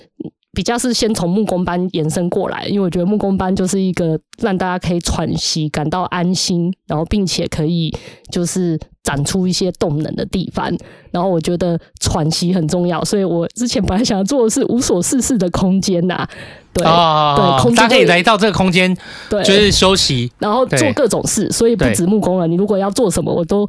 [0.55, 7.91] 比较是先从木工班延伸过来，因为我觉得木工班就是一个让大家可以喘息、感到安心，然后并且可以
[8.31, 10.71] 就是展出一些动能的地方。
[11.09, 16.29] 然后我觉得喘息很重要，所以我之前本来想要做的是无所事事的空间呐、 啊。
[16.71, 18.95] 对、哦、对，空间可以来到这个空间，
[19.31, 22.47] 对，就是休息，然后做各种事，所以不止木工了。
[22.47, 23.67] 你如果要做什么，我都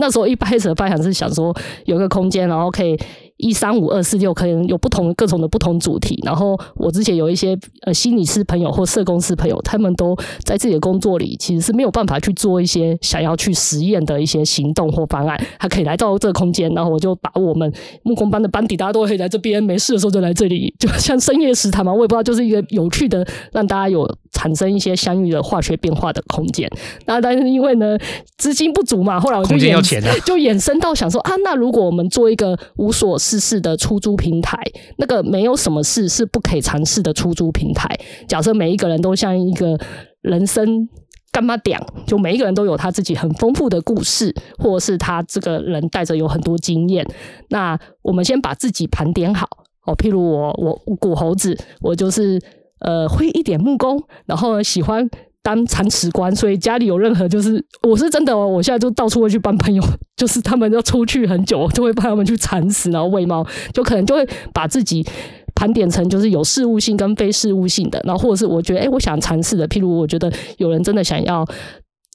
[0.00, 1.54] 那时候一开始的发想是想说
[1.86, 2.98] 有个空间，然后可以。
[3.38, 17.70] 一三五二四六可能有不同各种的不同主题，然后我之前有一些呃心理师朋友或社工师朋友，他们都在自己的工作里其实是没有办法去做一些想要去实验的一些行动或方案，他可以来到这个空间，然后我就把我们
[18.02, 26.70] 木工班的班底，大家都可以来这边，没事的时候就来这里，就像深夜食堂嘛，我也不知道，就是一个有趣的让大家有产生一些相遇的化学变化的空间。
[27.04, 27.98] 那但是因为呢
[28.38, 33.18] 资金不足嘛，后来我就衍生就衍生到想说啊，那如果我们做一个无所。
[33.26, 34.56] 试试的出租平台，
[34.98, 37.88] 那个没有什么事是不可以尝试的出租平台。
[38.28, 39.76] 假设每一个人都像一个
[40.20, 40.88] 人生
[41.32, 47.04] 干嘛点，就每一个人都有他自己很丰富的故事，或者是他这个人带着有很多经验。
[47.48, 49.48] 那我们先把自己盘点好
[49.86, 52.40] 哦，譬如我我古猴子，我就是
[52.78, 55.10] 呃会一点木工，然后喜欢。
[55.46, 59.80] 当铲屎官，所以家里有任何就是，我是真的哦，我现在就到处会去帮朋友，
[60.16, 65.06] 就是他们要出去很久，就会帮他们去铲屎，然后喂猫，就可能就会把自己
[65.54, 71.46] 盘点成就是有事务性跟非事务性的，然后或者是我觉得，哎，我想尝试的，譬如我觉得有人真的想要。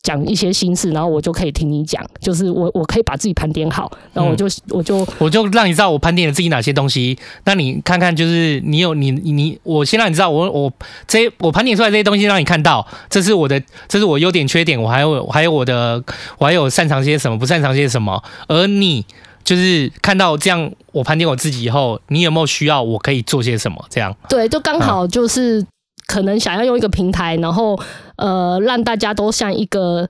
[0.04, 10.74] 讲一些心事，然后我就可以听你讲，就是我我可以把自己盘点好，然后我就、嗯、我就我就让你知道我盘点了自己哪些东西，那你看看就是你有你你我先让你知道我我
[11.08, 16.04] 这我盘点出来这些东西让你看到，这是我的这是我优点缺点，我还有我还有我的
[16.40, 19.06] 我还有擅长些什么不擅长些什么，而你
[19.44, 24.16] 就是看到这样我盘点我自己以后，你有没有需要我可以做些什么这样？
[24.28, 25.62] 对，就刚好就是。
[25.62, 25.68] 嗯
[26.08, 27.80] 可能想要用一个平台，然后
[28.18, 30.08] 呃，让大家都像一个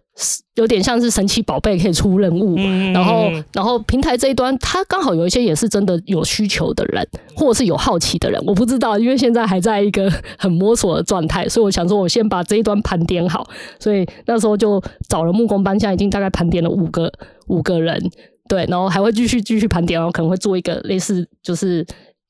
[0.56, 13.48] 有点像是神奇宝贝可以出任务，嗯、然后然后平台这一端，它刚好有一些也是真的有需求的人，或者是有好奇的人，我不知道，因为现在还在一个很摸索的状态，所以我想说，我先把这一端盘点好，
[13.80, 17.12] 所以那时候就找了木工班，现在已经大概盘点了五个
[17.48, 18.02] 五个人，
[18.50, 21.86] 对，然后还会继续继续盘点，然后可能会做一个类似就是。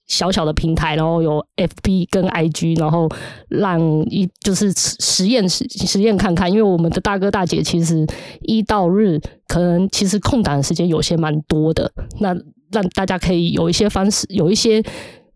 [0.08, 3.08] 小小的平台，然后有 FB 跟 IG，然后
[3.48, 3.80] 让
[4.10, 8.06] 一就是实验实实验看看，因为我们的大哥大姐其实
[8.42, 11.90] 一到日可能其实空档时间有些蛮多的，
[12.20, 12.36] 那
[12.72, 14.84] 让大家可以有一些方式，有一些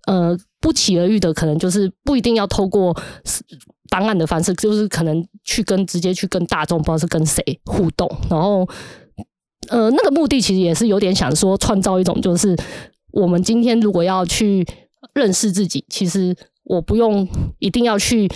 [0.08, 2.94] 呃不期而遇的，可能就是不一定要透过
[3.90, 8.68] 方案的方式，就是可能去跟直接去跟大众，不知道是跟谁互动，然后
[9.70, 12.54] 呃那个目的其实也是有点想说创造一种就是。
[13.16, 14.66] 我们今天如果要去
[15.14, 16.36] 认识自己，其实
[16.66, 17.26] 我不用
[17.60, 18.30] 一定要去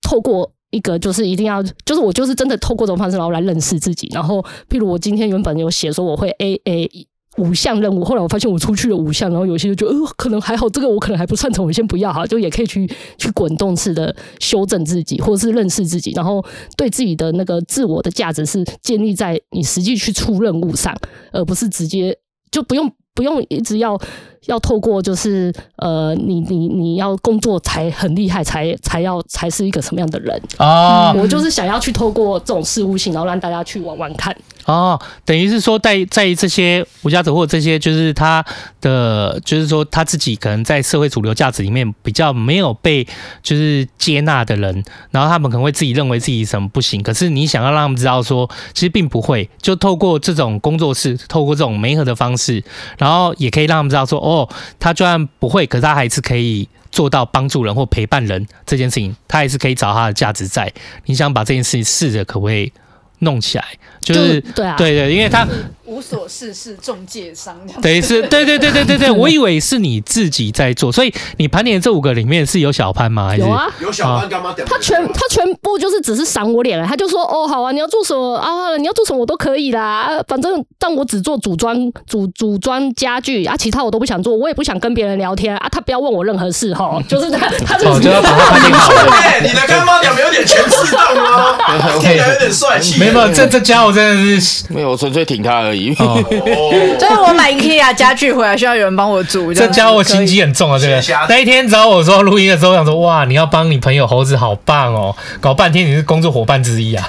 [0.00, 4.08] 透过一个，就是一定要，就是我就是真的透过这种方式，然后来认识自己。
[4.12, 6.90] 然后，譬如我今天原本有写说我会 A A
[7.36, 16.42] 五项任务，后来我发现我出去了五项，然后有些就觉得呃可能还好，这个我可能还不擅长，我先不要哈，就也可以去去滚动式的修正自己，或是认识自己，然后
[16.78, 20.96] 对自己的那个自我的价值是建立在你实际去出任务上，
[21.30, 22.18] 而不是直接
[22.50, 22.90] 就不用。
[23.18, 24.00] 不用一直要
[24.46, 31.12] 要透过，就是呃，你你你要工作才很厉害，才才要才是一个什么样的人啊？
[31.12, 34.34] 我就是想要去透过这种事务性，然后让大家去玩玩看。
[34.64, 38.44] 哦，等于是说，在在这些无家者或者这些，就是他
[38.82, 43.06] 的，就是说他自己可能在社会主流价值里面比较没有被
[43.42, 52.62] 就是接纳的人，然后他们可能会自己认为自己什么不行，可是你想要让他们知道说，其实并不会，就透过这种工作室，透过这种媒合的方式，
[52.98, 54.48] 然后也可以让他们知道说，哦，
[54.78, 60.72] 他就算不会，可是他还是可以做到帮助人或陪伴人这件事情，他还是可以找他的价值在。
[61.06, 62.72] 你想把这件事情试着可不可以？
[63.20, 63.64] 弄起来，
[64.00, 65.44] 就是对啊，对对，因为他
[65.88, 73.28] 无所事事中介商，等于是对对对对对对，我以为是你自己在做，所以你盘点这五个里面是有小潘吗？
[73.28, 74.54] 还是有啊，有小潘干嘛？
[74.66, 78.76] 他全他全部就是只是赏我脸了，他就说哦好啊，你要做什么啊？
[78.76, 81.74] 你要做什么我都可以啦，反正但我只做组装
[82.06, 88.92] 组组装家具啊，其他我都不想做，我也不想跟别人聊天啊，他不要问我任何事哈， 就是他他就是要把他盘点好。
[89.22, 91.56] 哎，你的干妈屌没有点全自动吗？
[91.98, 93.00] 听起来有点帅气。
[93.00, 95.77] 没有，这这家伙真的是没有，我纯粹挺他而已。
[95.98, 96.22] 哦，
[96.98, 100.78] 就是我买 IKEA 家具回来需要有人帮我煮，这家伙心机很重啊！
[100.78, 101.02] 这个。
[101.28, 107.08] 那一天找我说录音的时候，我想说哇，你要帮你朋友猴子好棒哦，搞半天你是工作伙伴之一啊，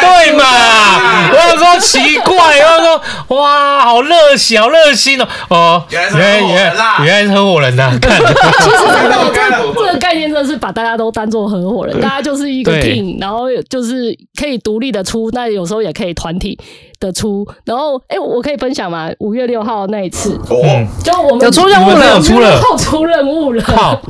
[0.00, 0.44] 对 嘛？
[1.32, 3.00] 我想说奇怪，我想说
[3.36, 5.28] 哇，好热血，好热心哦。
[5.48, 7.90] 哦，原来原来原来是合伙人呐！
[8.00, 8.76] 看，其实
[9.74, 16.58] 这个概念真的是把大家都当做合伙人，大家就是一个 team，然后就是可以独立的出，那有时候也可以团体
[16.98, 17.46] 的出。
[17.64, 19.10] 然后，哎，我可以分享吗？
[19.20, 24.00] 五月六号那一次，嗯，就我们有出任务了，有出了，出任务了， 好，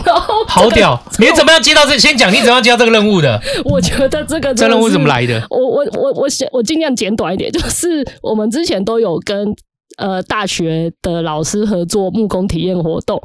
[0.47, 1.01] 好屌！
[1.19, 1.99] 你怎么样接到这？
[1.99, 3.41] 先讲你怎么样接到这个任务的？
[3.65, 5.43] 我觉得这个这任务怎么来的？
[5.51, 9.55] 我我我我想我尽量简短一点，就是我们之前都有跟。
[9.99, 13.19] 呃，大学的老师合作木工体验活动，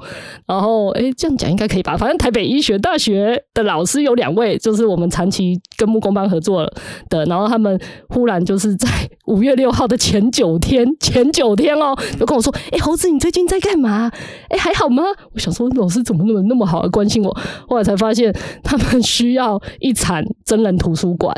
[0.47, 1.97] 然后哎，这样讲应该可以吧？
[1.97, 6.65] 反正台北医学大学的老师有两位，就是我们长期跟木工班合作
[7.09, 8.87] 的，然后他们忽然就是在
[9.27, 14.09] 五月六号的前九天，前九天哦，就跟我说：“哎，猴子，你最近在干嘛？
[14.49, 15.03] 哎，还好吗？”
[15.33, 17.37] 我想说，老师怎么那么那么好关心我？
[17.67, 18.33] 后来才发现，
[18.63, 21.35] 他们需要一场真人图书馆。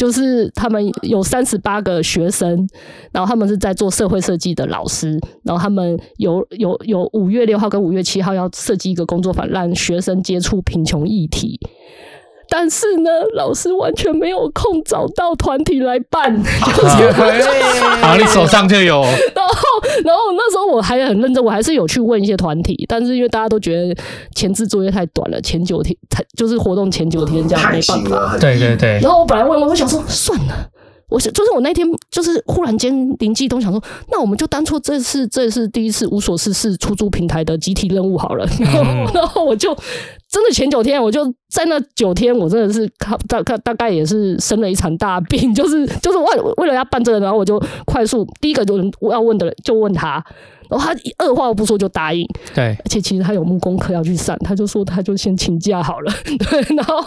[0.00, 2.66] 就是他们有三十八个学生，
[3.12, 11.60] 然后他们是在做社会设计的老师，然后他们有有有五月六号跟五月七号要设计一个工作坊，让学生接触贫穷议题。
[12.48, 17.10] 但是呢，老师完全没有空找到团体来办，就是
[18.00, 19.04] 好，你手上就有。
[20.04, 23.94] 然后，那时候我还很认真，我还是有去问一些团体，但是因为大家都觉得
[24.34, 28.38] 前置作业太短了，前九天才就是活动前九天这样没办法。
[28.38, 28.98] 对对对。
[29.00, 30.68] 然后我本来问我，我想说算了。
[31.08, 33.82] 我想，就是我那天就是忽然间灵机一动，想说，
[34.12, 38.46] 那我们就当做这次这是第一次无所事事出租平台的集体任务好了。
[38.60, 39.76] 然后， 然后我就
[40.30, 42.88] 真的前九天，我就在那九天，我真的是
[43.26, 50.24] 大大大概也是生了一场大病， 就是就是为为了要办这个，然后我就快速第一个就我要问的人就问他，
[50.68, 52.24] 然后他二话不说就答应。
[52.54, 56.12] 对，而且其实他有木工课要去上，他就说他就先请假好了。
[56.24, 57.02] 对，然后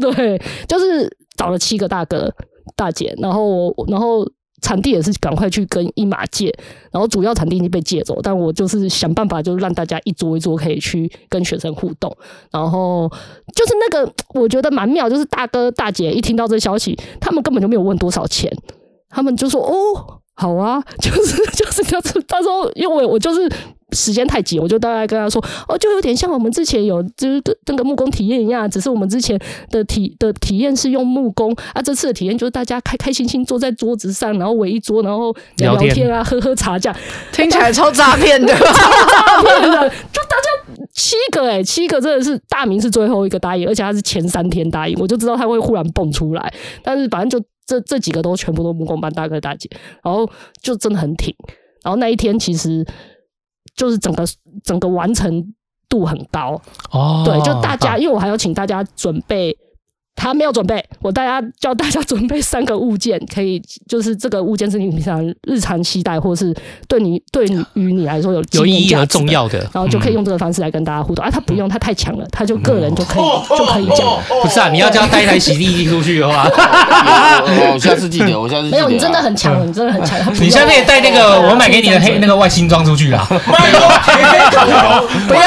[0.00, 2.32] 对，就是找了七个大哥。
[2.76, 4.24] 大姐，然后然后
[4.62, 6.50] 产地也是赶快去跟一马借，
[6.90, 12.16] 然后主要场地已经被借走，但我就是想办法，就是让大家一桌一桌可以去跟学生互动，
[12.50, 13.10] 然后
[13.54, 18.50] 就是那个我觉得蛮妙，就是大哥大姐一听到这消息，他们根本就没有问多少钱，
[19.10, 23.52] 他们就说哦，好啊， 就是就是就是，他说因为我就是。
[23.92, 29.38] 时间太急，我就大概跟他说，哦，就有点像我们之前有就是跟那个木工体验一样，只是我们之前
[29.70, 36.32] 的体的体验是用木工啊，这次的体验就是大家开开心心坐在桌子上，然后围一桌，然后聊聊天啊，天。
[36.32, 36.98] 喝喝茶这样，
[37.32, 49.68] 听起来超诈骗 的，超诈骗的，就大家七个哎、欸，七个真的是大明是最后一个答应，而且他是前三天答应，我就知道他会忽然蹦出来，但是反正就这这几个都全部都木工班大哥大姐，
[50.02, 50.28] 然后
[50.62, 51.34] 就真的很挺，
[51.82, 52.86] 然后那一天其实。
[53.74, 54.24] 就是整个
[54.62, 55.54] 整个完成
[55.88, 56.60] 度很高
[56.90, 59.56] 哦，对，就大家，因为我还要请大家准备。
[60.14, 66.54] 他没有准备，我大家叫大家准备三个物件，可以就是这个物件是你平常日常期待，或是
[66.86, 67.44] 对你对
[67.74, 71.24] 于你来说有有意义和重要的，然后就可以用这个方式来跟大家互动。
[71.24, 73.22] 啊，他不用，他太强了，他就个人就可以
[73.56, 74.06] 就可以讲。
[74.42, 78.76] 不是啊，你要叫他带一台洗地机出去的话，我下次记得，我下次记得。
[78.76, 80.18] 没有，你真的很强，你真的很强。
[80.40, 83.26] 你下次也带那个我买给你的黑那个外星装出去啊！
[85.26, 85.40] 不要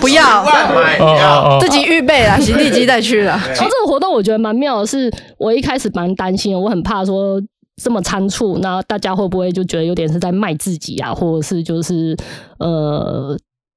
[0.00, 0.42] 不要
[0.98, 3.33] 不要，自己预备了洗地机带去了。
[3.36, 7.40] 然后这个活动我觉得蛮妙的是，我一开始蛮担心，我很怕说
[7.82, 12.16] 这么仓促，那大家会不会就觉得有点是在卖自己啊，或者是就是
[12.58, 13.36] 呃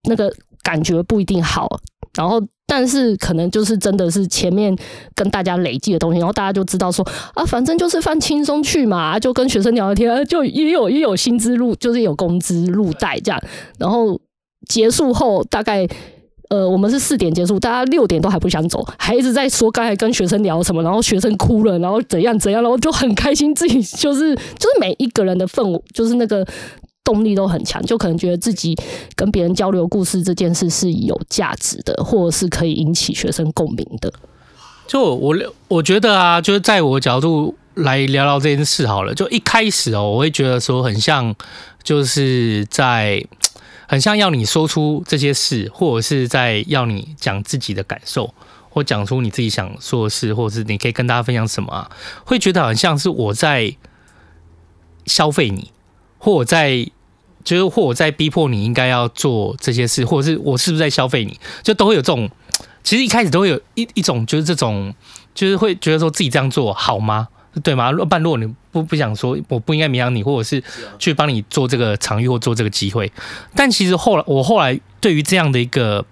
[0.10, 0.32] 那个
[0.64, 1.68] 感觉不一定好。
[2.16, 4.76] 然后但是可能就是真的是前面
[5.14, 13.41] 跟大家累积的东西，然后大家就知道说啊，反正就是放轻松去嘛，就跟学生聊聊天，就也有也有薪资入，就是有工资入袋这样。
[13.78, 14.20] 然后
[14.68, 15.88] 结束后大概。
[16.50, 26.45] 呃，我们是四点结束，大家六点都还不想走，还一直在说刚才跟学生聊什么，然后学生哭了，然后怎样怎样，然后就很开心，自己就是就是每一个人的氛围，就是那个
[27.04, 28.76] 动力都很强，就可能觉得自己
[29.16, 34.12] 跟别人交流故事这件事是有价值的，或者是可以引起学生共鸣的。
[34.88, 35.36] 就我
[35.68, 39.14] 我觉得啊，就是在我角度来聊聊这件事好了。
[39.14, 41.36] 就一开始哦，我会觉得说很像，
[41.84, 43.22] 就是在
[43.88, 48.33] 很像要你说出这些事，或者是在要你讲自己的感受，
[48.69, 51.89] 或讲出你自己想说的事，或者是你可以跟大家分享什么啊，
[52.25, 53.75] 会觉得好像是我在
[55.05, 55.71] 消费你，
[56.17, 56.85] 或我在
[57.43, 62.29] 就是或我在逼迫你应该要做这些事，或者是我是不是在消费你，就都会有这种。
[62.83, 64.93] 其实一开始都会有一一种，就是这种，
[65.33, 67.27] 就是会觉得说自己这样做好吗？
[67.64, 67.91] 对吗？
[67.91, 70.64] 不然如果你不不想说，我不应该勉强你，或者是
[70.99, 73.12] 去帮你做这个场域或做这个机会。
[73.55, 76.05] 但其实后来，我后来对于这样的一个，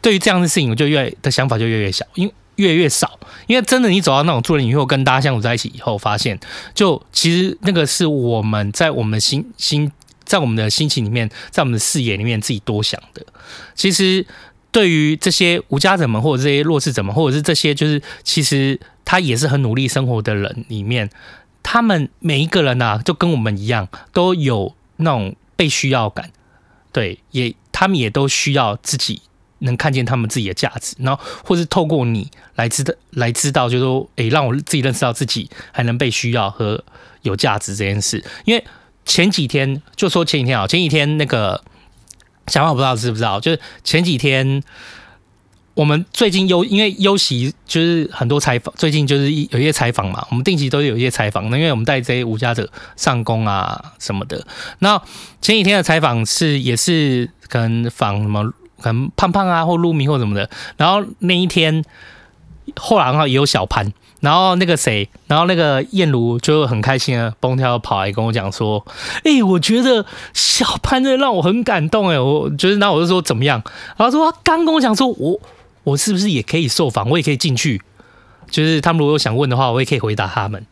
[0.00, 3.18] 对于这样的事情，我就越的想法就越越小，因为越来越少。
[3.46, 6.38] 因为真的，你走到那种助人以后，跟大家相处在一起以后，发现，
[6.74, 9.90] 就其实那个是我们在我们的心心，
[10.24, 13.24] 在我们的心情里面，在我们的视野里面自己多想的。
[13.74, 14.26] 其实。
[14.72, 21.10] 对于这些无家者们，或者这些弱势者们，或者是这些就是其实他也是很努力生活的人里面，
[21.62, 26.30] 他们每一个人啊，就跟我们一样，都有那种被需要感，
[26.92, 29.22] 对，也他们也都需要自己
[29.58, 36.84] 能看见他们自己的价值，然后或是透过你来知道，来知道，就是说，诶，让我自己认识到自己还能被需要和
[37.22, 38.24] 有价值这件事。
[38.44, 38.64] 因为
[39.04, 41.64] 前几天就说前几天啊，前几天那个。
[42.50, 43.40] 想法不知道知不知道？
[43.40, 44.62] 就是前几天，
[45.72, 51.48] 我们最近优因为优席就是很多采访，最近就是有一些采访嘛，我们定期都有一些采访。
[51.48, 54.44] 那因为我们带这些无家者上工啊什么的。
[54.80, 55.00] 那
[55.40, 60.50] 前几天的采访是也是可能访什么，可能胖胖啊或露米或什么的。
[60.76, 61.84] 然后那一天
[62.76, 63.92] 后来哈也有小潘。
[64.20, 68.84] 然后那个谁，然后那个燕如就很开心啊，蹦跳跑来跟我讲说
[69.24, 70.04] ：“哎、我觉得
[70.34, 73.62] 小潘真的让我很感动哎，我就是，那我就说怎么样？
[73.96, 75.40] 然后说他刚跟我讲说，我
[75.84, 77.80] 我是不是也可以受访，我也可以进去？
[78.50, 80.64] 就是他们如果有想问的话，我也可以回答他们。”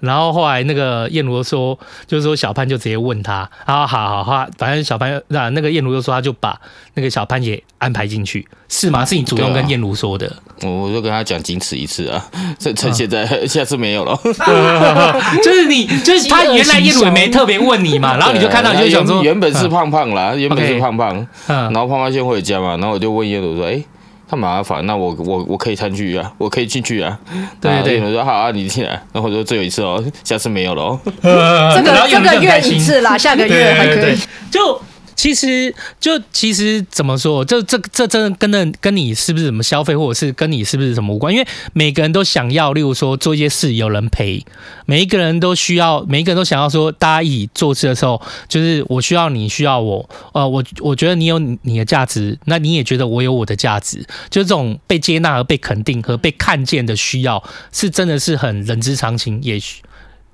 [0.00, 6.60] 然后后来那个燕如说，就是说小潘就直接问他，然后好好好，反正小潘那那个燕如就说他就把
[6.94, 9.04] 那个小潘也安排进去，是吗？
[9.04, 10.32] 是你主动跟燕如说的？
[10.62, 12.24] 我、啊、我就跟他讲仅此一次啊，
[12.58, 14.16] 趁趁现在，啊、下次没有了。
[15.42, 23.82] 就是你，就是他原来燕如也没特别问你嘛， 然后你就看到你就想说，原本是胖胖啦，原本是胖胖，然后胖胖先回家嘛，然后我就问燕如说，哎。
[24.28, 27.18] 太麻烦，那我我我可以参与啊，我可以进去啊。
[27.60, 28.90] 对 对，我说好啊，你进来。
[29.12, 31.00] 然后我说只有一次哦，下次没有了哦。
[31.22, 34.18] 这个这个月一次啦，下个月还可以。
[34.50, 34.80] 就。
[35.18, 41.34] 其实，就其实怎么说，这这这真的跟那跟你是不是怎么消费，或者是跟你是不是什么无关？
[41.34, 44.46] 因为每个人都想要，例如说做一些事有人陪，
[44.86, 53.98] 每一个人都需要，每一个人都想要说，大家一起做事的时候，就是我需要你需要我，呃，我我觉得你有你的价值，那你也觉得我有我的价值，
[54.30, 57.42] 就这种被接纳和被肯定和被看见的需要，
[57.72, 59.60] 是真的是很人之常情，也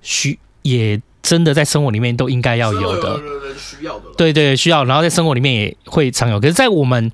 [0.03, 1.01] 需也。
[1.25, 3.19] 真的在生活里面都应该要有的，
[4.17, 4.85] 对对，需要。
[4.85, 7.11] 然后在生活里面也会常有，可是，在我们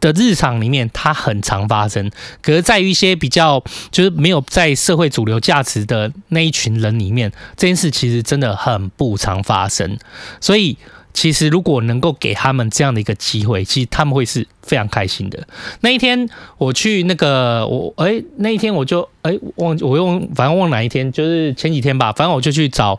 [0.00, 2.10] 的日常里面，它很常发生。
[2.42, 9.96] 可是，在一些比较就是没有在社会主流价值的那一群人里面，这件事其实真的很不常发生。
[10.40, 10.76] 所以。
[11.16, 15.46] 其实，如果能够给他们这样的一个机会，其实他们会是非常开心的。
[15.80, 16.28] 那一天
[16.58, 22.12] 我去那个，我哎，那一天我就哎忘，我用反正忘哪一天，就是前几天吧。
[22.12, 22.98] 反正我就去找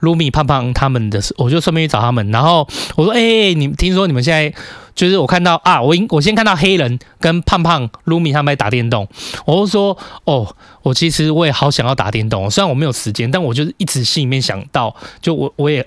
[0.00, 2.30] 卢米胖胖他们的，我就顺便去找他们。
[2.30, 4.52] 然后我说：“哎，你听说你们现在
[4.94, 9.06] 就是我看到啊，我我先看到黑人跟胖胖卢米他们在打电动。
[9.46, 15.86] 我就说：哦，我其实我也好想要打电动，虽然我没有时间，但我就是一直心里面想到，就我我也。”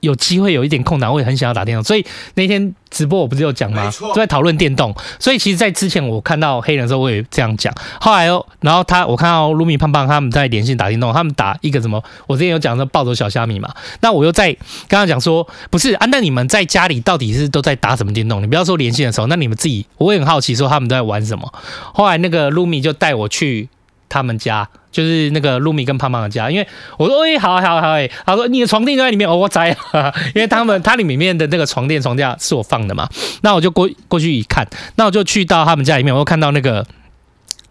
[0.00, 3.90] 有机会有一点空档，我也很想要打电动，所以那天直播我不是有讲吗？
[3.90, 4.94] 就在讨论电动。
[5.18, 7.72] 所以其实，在之前我看到黑人的时候，我也这样讲。
[8.00, 12.02] 后来哦，然后他我看到卢米胖胖他们在连线打电动，他们打一个什么？
[12.26, 13.68] 我之前有讲说暴走小虾米嘛。
[14.00, 14.52] 那我又在
[14.86, 16.06] 刚刚讲说，不是啊？
[16.10, 18.42] 那你们在家里到底是都在打什么电动？
[18.42, 21.52] 你不要说连线的时候，那你们自己我也很好奇，说他们都在玩什么。
[21.92, 23.68] 后来那个卢米就带我去。
[24.08, 26.66] 他们家就是那个露米跟胖胖的家，因为
[26.98, 29.68] 我说哎、欸，好好好哎，他说你的床垫在里面，哦，我在，
[30.34, 33.08] 因为他们他里面的那个床垫床架是我放的嘛，
[33.42, 36.86] 那我就过过去一看，那我就去到他们家里面，我就看到那个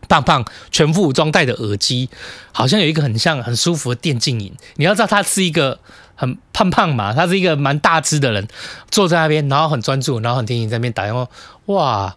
[0.07, 2.09] 胖胖全副武装戴着耳机，
[2.51, 4.53] 好像有一个很像很舒服的电竞椅。
[4.75, 5.79] 你要知道他是一个
[6.15, 8.47] 很胖胖嘛，他是一个蛮大只的人，
[8.91, 11.27] 坐在那边，然后很专注，然后很听你在那边打电话，
[11.65, 12.15] 哇。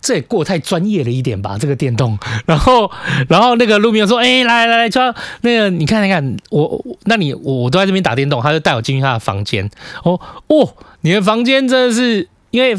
[0.00, 2.18] 这也过太专业了一点吧，这个电动。
[2.46, 2.90] 然后，
[3.28, 5.00] 然后那个卢米说：“哎、来来来，就
[5.42, 9.68] 那个，你看，你看，我，那你，我，我都在这边打电动。”他就带我进去他的房间。
[10.02, 12.76] 哦哦，你的房间真的是，因为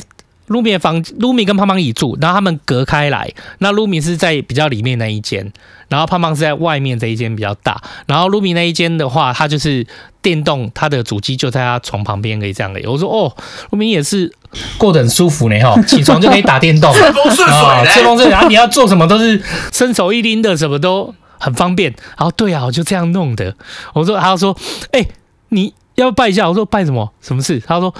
[0.47, 3.31] 卢米的房，卢米跟胖胖一起住，然后他们隔开来。
[3.59, 5.53] 那卢米是在比较里面那一间，
[5.87, 7.81] 然后胖胖是在外面这一间比较大。
[8.07, 9.85] 然后卢米那一间的话，他就是
[10.21, 12.81] 电动，他的主机就在他床旁边，可以这样的。
[12.91, 13.33] 我说哦，
[13.69, 14.33] 卢米也是
[14.77, 18.29] 过得很舒服呢哈， 起床就可以打电动，顺风顺水，顺风顺水。
[18.29, 19.41] 然后你要做什么都是
[19.71, 21.91] 伸手一拎的，什么都很方便。
[22.17, 23.55] 然后对啊，我就这样弄的。
[23.93, 24.55] 我说，他说，
[24.91, 25.07] 哎、欸，
[25.49, 26.47] 你要不拜一下？
[26.47, 27.13] 我说拜什么？
[27.21, 27.61] 什么事？
[27.65, 27.93] 他说。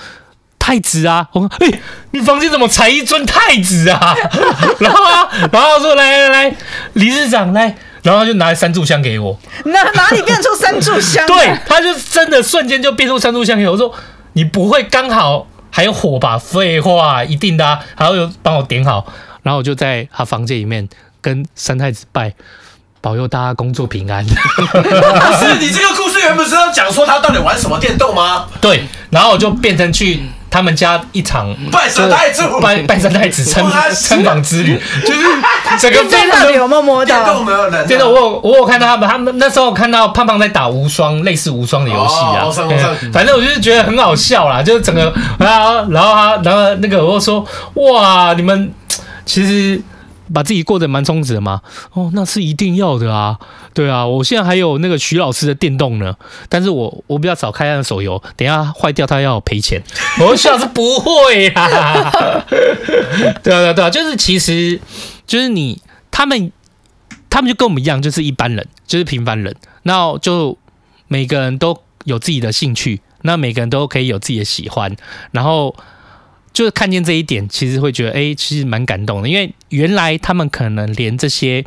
[0.64, 1.28] 太子啊！
[1.32, 1.82] 我说，哎、欸，
[2.12, 4.16] 你房间怎么才一尊太子啊？
[4.80, 6.56] 然后啊，然后说，来来来，
[6.94, 9.36] 理事长来，然后就拿三炷香给我。
[9.66, 11.26] 哪哪里变出三炷香？
[11.26, 13.72] 对，他就真的瞬间就变出三炷香给我。
[13.72, 13.92] 我说，
[14.34, 16.38] 你不会刚好还有火吧？
[16.38, 17.80] 废话，一定的啊！
[17.98, 19.06] 然后又帮我点好，
[19.42, 20.88] 然后我就在他房间里面
[21.22, 22.34] 跟三太子拜。
[23.04, 24.24] 保佑大家工作平安。
[24.24, 24.32] 不
[25.44, 28.46] 是你这个故事原本是要讲说他到底玩什么电动吗？
[28.62, 35.22] 对，然后我就变成去他们家一场拜三太子、拜拜山太子参参访之旅，就是
[35.80, 37.88] 整个非常有没有摸到电动的人？
[37.88, 42.46] 真的，我有我有看到他们，他们那时候看到胖胖在打无双，类似无双的游戏啊。
[43.14, 47.46] 反正我就是觉得很好笑啦，就是整个啊，然后他，然后那个我就说
[47.76, 48.72] 哇，你们
[49.26, 49.82] 其实。
[50.34, 51.62] 把自己过得蛮充实的吗？
[51.94, 53.38] 哦，那是一定要的啊！
[53.74, 56.16] 对啊，我现在还有那个徐老师的电动呢，
[56.48, 59.82] 但是我我比较少开他的手游，等一下坏掉他要赔钱。
[60.22, 62.12] 我徐老师不会啊！
[63.42, 64.80] 对啊对啊对啊，就是其实
[65.28, 66.52] 就是你他们
[67.30, 69.56] 他们就跟我们一样，就是一般人，就是平凡人。
[69.84, 70.58] 那就
[71.08, 74.96] 每个人都有自己的兴趣，那每个人都可以有自己的喜欢，
[75.32, 75.76] 然后。
[76.54, 81.66] 就是看见这一点，其实会觉得，哎、欸，其实蛮感动的，因为原来他们可能连这些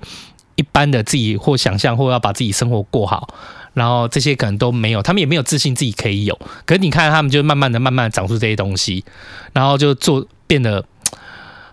[0.57, 3.35] 一般的自己或想象，或要把自己生活过好，
[3.73, 6.39] 然后这些可能都没有，他们也没有自信自己可以有。
[6.67, 9.05] 可是你看，他们就慢慢的、慢慢的长出这些东西，
[9.53, 10.85] 然后就做变得，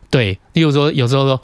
[0.09, 1.41] 对，例如说有时候说，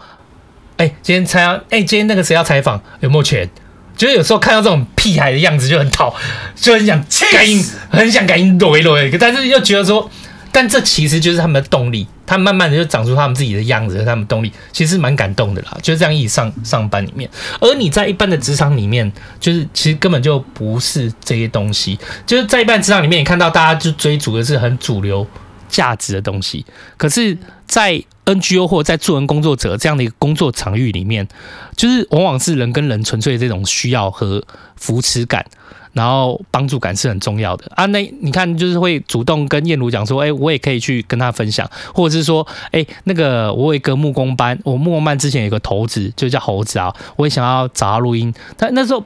[0.78, 3.50] 哎、欸，今天采访，哎，今天那个谁要采访，有没有钱？
[3.96, 6.16] 就是有时候看到这种屁孩的样子就很讨，
[6.56, 10.10] 就很想感应，很想感应躲一躲，但是又觉得说。
[10.58, 15.78] 但这其实就是他们的动力，他们慢慢的就长出他们自己的样子，他们动力其实蛮感动的啦。
[15.84, 17.30] 就是这样一起上上班里面，
[17.62, 21.95] 而你在一般的职场里面，就是其实根本就不是这些东西。
[22.26, 25.28] 就是在一般职场里面，你看到大家就追逐的是很主流
[25.70, 26.66] 价值的东西，
[26.97, 27.38] 可是，
[27.68, 31.28] 在 NGO 或在助人工作者这样的一个工作场域里面，
[31.76, 34.43] 就是往往是人跟人纯粹的这种需要和
[34.76, 35.45] 扶持感。
[35.98, 48.32] 然后帮助感是很重要的啊，那你看就是会主动跟燕如讲说，哎，我也可以去跟他分享，或者是说，哎，那个我有一个木工班，我木工班之前有个头子就叫猴子啊，我也想要找他录音。
[48.58, 49.04] 他那时候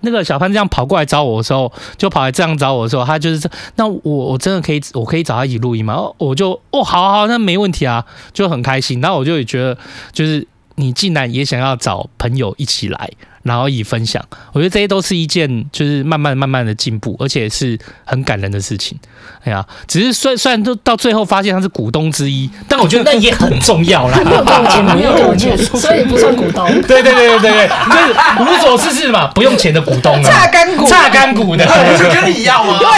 [0.00, 5.98] 那个小潘这样跑过来找我的时候，就跑来这样找我的时候，他就是那我我真的可以，我可以找他一起录音吗？
[6.18, 9.00] 我就哦，好好，那没问题啊，就很开心。
[9.00, 9.78] 然后我就也觉得，
[10.12, 13.10] 就是你竟然也想要找朋友一起来。
[13.44, 14.22] 然后以分享，
[14.52, 18.98] 我觉得这些都是一件就是慢慢慢慢的进步，而且是很感人的事情。
[19.44, 24.18] 哎呀，只是虽虽然都到最后发现他是股东之一，但我觉得那也很重要啦。
[24.24, 26.66] 没有给我 钱，没有给我钱，所以不算股东。
[26.82, 32.78] 对对对对对对，就是无所事事嘛，不用钱的股东啊，榨干股，榨干股的，不是跟你一样吗？
[32.78, 32.88] 对。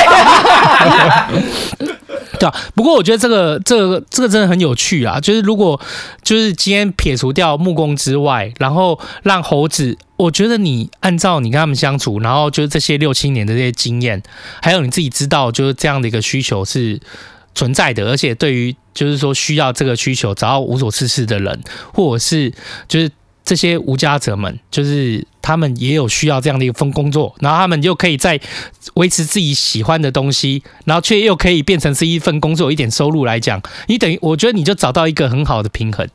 [2.38, 5.18] 对啊，不过我觉得这个这个这个真的很有趣啊！
[5.18, 5.80] 就是如果
[6.26, 14.20] 就是今天撇除掉木工之外，然后让猴子，我觉得你按照你跟他们相处，然后就是这些六七年的这些经验，
[14.60, 17.00] 还有你自己知道，就是这样的一个需求是
[17.54, 21.62] 存在的，而且对于就是说需要这个需求找到无所事事的人，
[21.94, 22.52] 或者是
[22.88, 23.08] 就是。
[23.46, 28.40] 这些无家者们，就是他们也有需要这样的一份工作，然后他们又可以在
[28.94, 36.08] 维持自己喜欢的东西，然后却又可以变成是一份工作，一点收入来讲，你等于我觉得你就找到一个很好的平衡，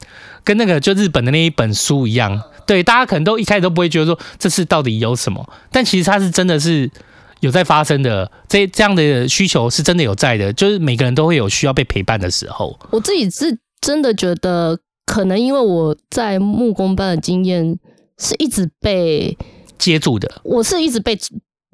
[0.44, 6.92] 跟那个就日本的那一本书一样，对，大家可能都一开始都不会觉得说这是到底有什么，但其实它是真的是
[7.40, 12.78] 有在发生的，这这样的需求是真的有在的，就是每个人都会有需要被陪伴的时候。
[12.90, 14.78] 我自己是真的觉得。
[15.06, 17.78] 可能因为我在木工班的经验
[18.18, 19.38] 是一直被
[19.78, 21.18] 接住的，我是一直被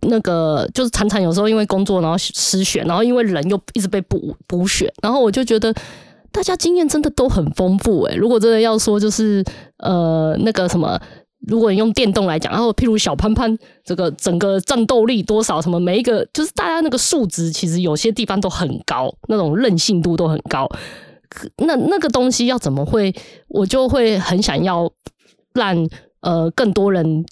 [0.08, 5.74] 那个就是常常有时候因为工作然后失选，然后因为人又一直被补补选，然后我就觉得
[6.32, 9.44] 大家经验真的都很丰富诶、如果真的要说就是
[9.80, 11.00] 呃那个什么，
[11.48, 20.70] 如果你用电动来讲，然后譬如小潘潘这个整个战斗力多少什么，每一个就是大家那个数值其实有些地方都很高，那种韧性度都很高。
[21.66, 23.14] 那那个东西要怎么会？
[23.48, 24.92] 我就会很想要
[25.54, 25.76] 让
[26.22, 27.26] 呃更多人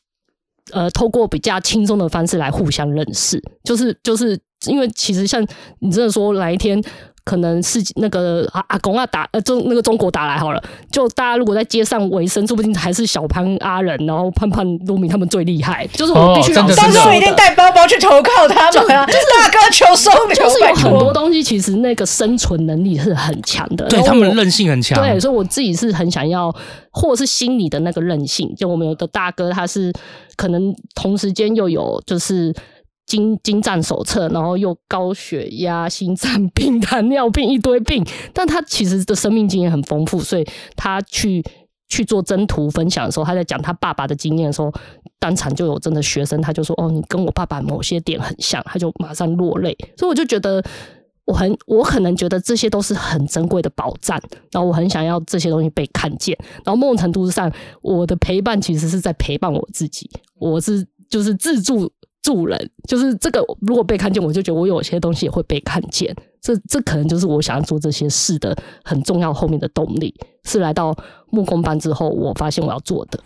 [0.72, 5.46] 呃透过比较轻松的方式来互相认识，就是就是因为其实像
[5.80, 6.82] 你真的说哪一天
[7.26, 26.56] 可能是那个阿阿公啊打呃中那个中国打来好了，就大家如果在街上维生，说不定还是小潘阿仁，然后盼盼卢米他们最厉害，就是我必须要，到时候一定带包包去投靠他们啊，就是大哥求收留，就是有很多东西，其实那个生存能力是很强的，对他们韧性很强，对，所以我自己是很想要，
[26.92, 29.92] 或者是心里的那个韧性，就我们有的大哥他是
[30.36, 32.54] 可能同时间又有就是。
[33.06, 40.46] 精精湛手册，然后又高血压、心脏病、糖尿病一堆病， 但他其实的生命经验很丰富，所以
[40.76, 41.44] 他去
[41.88, 44.74] 去做征途分享的时候，他在讲他爸爸的经验的时候，
[45.20, 49.78] 当场就有真的学生，他就说：“哦，你跟我爸爸某些点很像。”他就马上落泪。
[49.96, 50.64] 所以我就觉得，
[51.26, 54.20] 我很我可能觉得这些都是很珍贵的宝藏，
[54.52, 56.36] 然后我很想要这些东西被看见。
[56.64, 57.52] 然后某种程度上，
[57.84, 61.92] 我的陪伴其实是在陪伴我自己，我是就是自助。
[62.26, 66.16] 助人就是这个，如果被看见，我就觉得我有些东西也会被看见。
[66.42, 70.12] 这这可能就是我想要做这些事的很重要后面的动力，
[70.44, 70.96] 是来到
[71.30, 73.20] 木工班之后，我发现我要做的。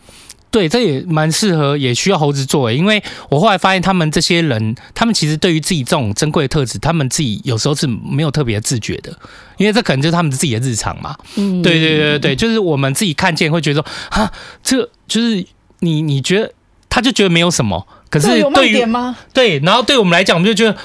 [0.51, 2.69] 对，这也蛮适合，也需要猴子做。
[2.69, 9.17] 因为我后来发现，他们这些人，他们其实对于自己这种珍贵的特质，他们自己有时候是没有特别自觉的，
[9.57, 11.15] 因为这可能就是他们自己的日常嘛。
[11.37, 15.45] 嗯，对对对对，就是我们自己看见会觉得说，啊，这就是
[15.79, 16.51] 你你觉得，
[16.89, 17.87] 他就觉得没有什么。
[18.09, 19.15] 可是对于有卖点吗？
[19.33, 20.75] 对，然后对我们来讲，我们就觉得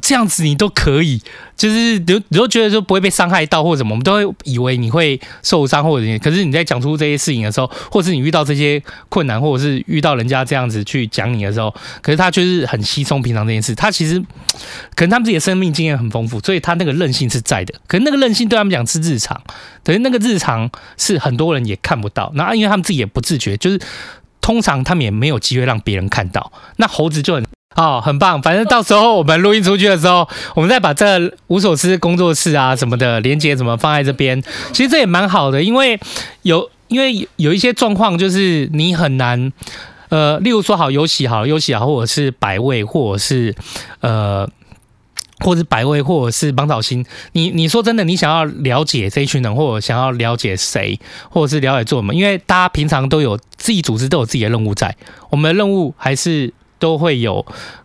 [0.00, 1.20] 这样子你都可以，
[1.56, 6.18] 就是你你都觉得说不会被伤害到或者什么，我们都会以为你会受伤或者什么。
[6.20, 13.74] 可是你在讲出这些事情的时候，或者是你遇到这些困难，或者是遇到人家这样子去讲你的时候，可是他就是很稀松平常这件事。
[13.74, 14.18] 他其实
[14.94, 17.74] 可能他们自己的生命经验很丰富，所以他那个韧性是在的。
[17.86, 19.38] 可是那个韧性对他们讲是日常，
[19.84, 22.32] 可是那个日常是很多人也看不到。
[22.34, 23.78] 那因为他们自己也不自觉，就是。
[24.50, 27.46] 通常他们也没有机会让别人看到，那猴子就很
[27.76, 28.42] 哦很棒。
[28.42, 34.42] 反正到时候我们录音出去的时候，我们再把这个无所事工作室啊什么的连接什么放在这边，
[34.72, 36.00] 其实这也蛮好的，因为
[36.42, 39.52] 有因为有一些状况就是你很难
[40.08, 43.54] 呃，例如说好有喜好有喜好，或者是百味，或者是
[44.00, 44.50] 呃。
[45.40, 52.14] 或者百味，或者是帮导星，你你说真的，你想要了解这一群人，或者想要了解谁，或者是了解做什么？
[52.14, 54.96] 因为大家平常都有自己组织，都有自己的任务在。
[55.30, 57.44] 我们的任务还是都会有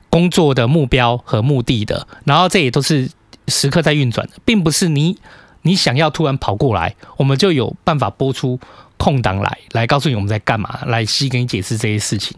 [0.09, 3.09] 工作的目标和目的的，然后这也都是
[3.47, 5.17] 时刻在运转的，并不是你
[5.61, 8.59] 你想要突然跑过来，我们就有办法播出。
[8.97, 12.35] 空档来来告诉你我们在干嘛，来细跟你解释这些事情，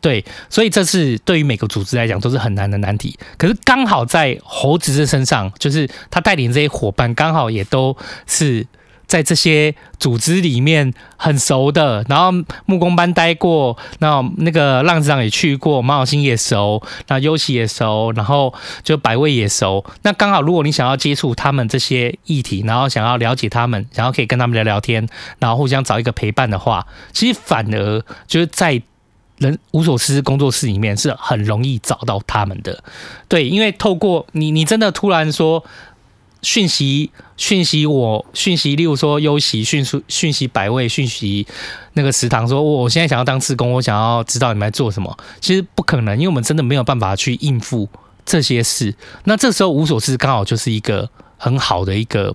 [0.00, 3.18] 对，所以这是对于每个组织来讲都是很难的难题。
[3.38, 7.96] 可是刚好在猴子的身上，就是他带领这些伙伴，刚好也都
[8.26, 8.66] 是。
[9.10, 12.30] 在这些组织里面很熟的，然后
[12.66, 18.54] 木工班待过，那那个浪子长也去过，马小新也熟，那优喜也熟，然后
[18.84, 19.84] 就百味也熟。
[20.02, 25.08] 那刚好，如果你想要接触他们这些议题，然后想要了解他们，想要可以跟他们聊聊天，
[25.40, 28.80] 然后互相找一个陪伴的话，其实反而就是在
[29.38, 32.84] 人无所事事工作室里面是很容易找到他们的。
[33.26, 35.64] 对，因为透过你，你真的突然说。
[36.42, 41.46] 讯息讯息我讯息，例如说优息讯息讯息百味讯息
[41.94, 45.16] 那个食堂说，我现在想要当志工，我想要知道你们在做什么。
[45.40, 47.88] 其实不可能，因为我们真的没有办法去应付
[48.24, 48.94] 这些事。
[49.24, 52.34] 那这时候无所事刚好就是一个很好的一个，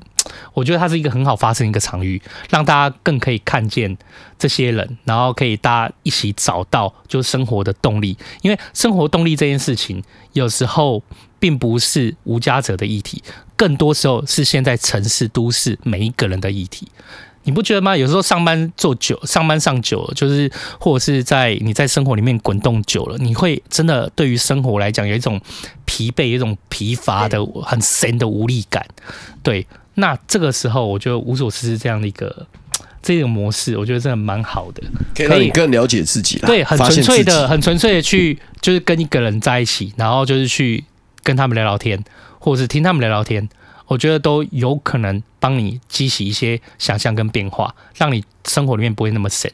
[0.53, 3.97] 我觉得它是一个很好发生一个场域，让大家更可以看见
[4.37, 8.17] 这些人，然后可以大家一起找到就是生活的动力。
[8.41, 10.03] 因为生活动力这件事情，
[10.33, 11.01] 有时候
[11.39, 13.23] 并不是无家者的议题。
[13.55, 16.87] 更多时候是现在城市都市每一个人的议题，
[17.43, 17.95] 你不觉得吗？
[17.95, 25.39] 有时候上班做久，上班上久了，就是或者是在你在生活里面滚动久了，你会真的对于生活来讲有一种
[25.85, 28.85] 疲惫、有一种疲乏的、很深的无力感。
[29.41, 32.45] 对，那这个时候我觉得无所事事这样的一个
[33.01, 34.83] 这种模式，我觉得真的蛮好的，
[35.15, 36.47] 可以让你更了解自己了。
[36.47, 40.83] 对，很纯粹的、很纯粹的去，就是跟一个人在一起，然后就是去
[41.23, 42.03] 跟他们聊聊天。
[42.45, 43.49] 或是听他们聊聊天，
[43.87, 49.51] 我觉得都有可能帮你激起一些想象跟变化，让你生活里面不会那么神。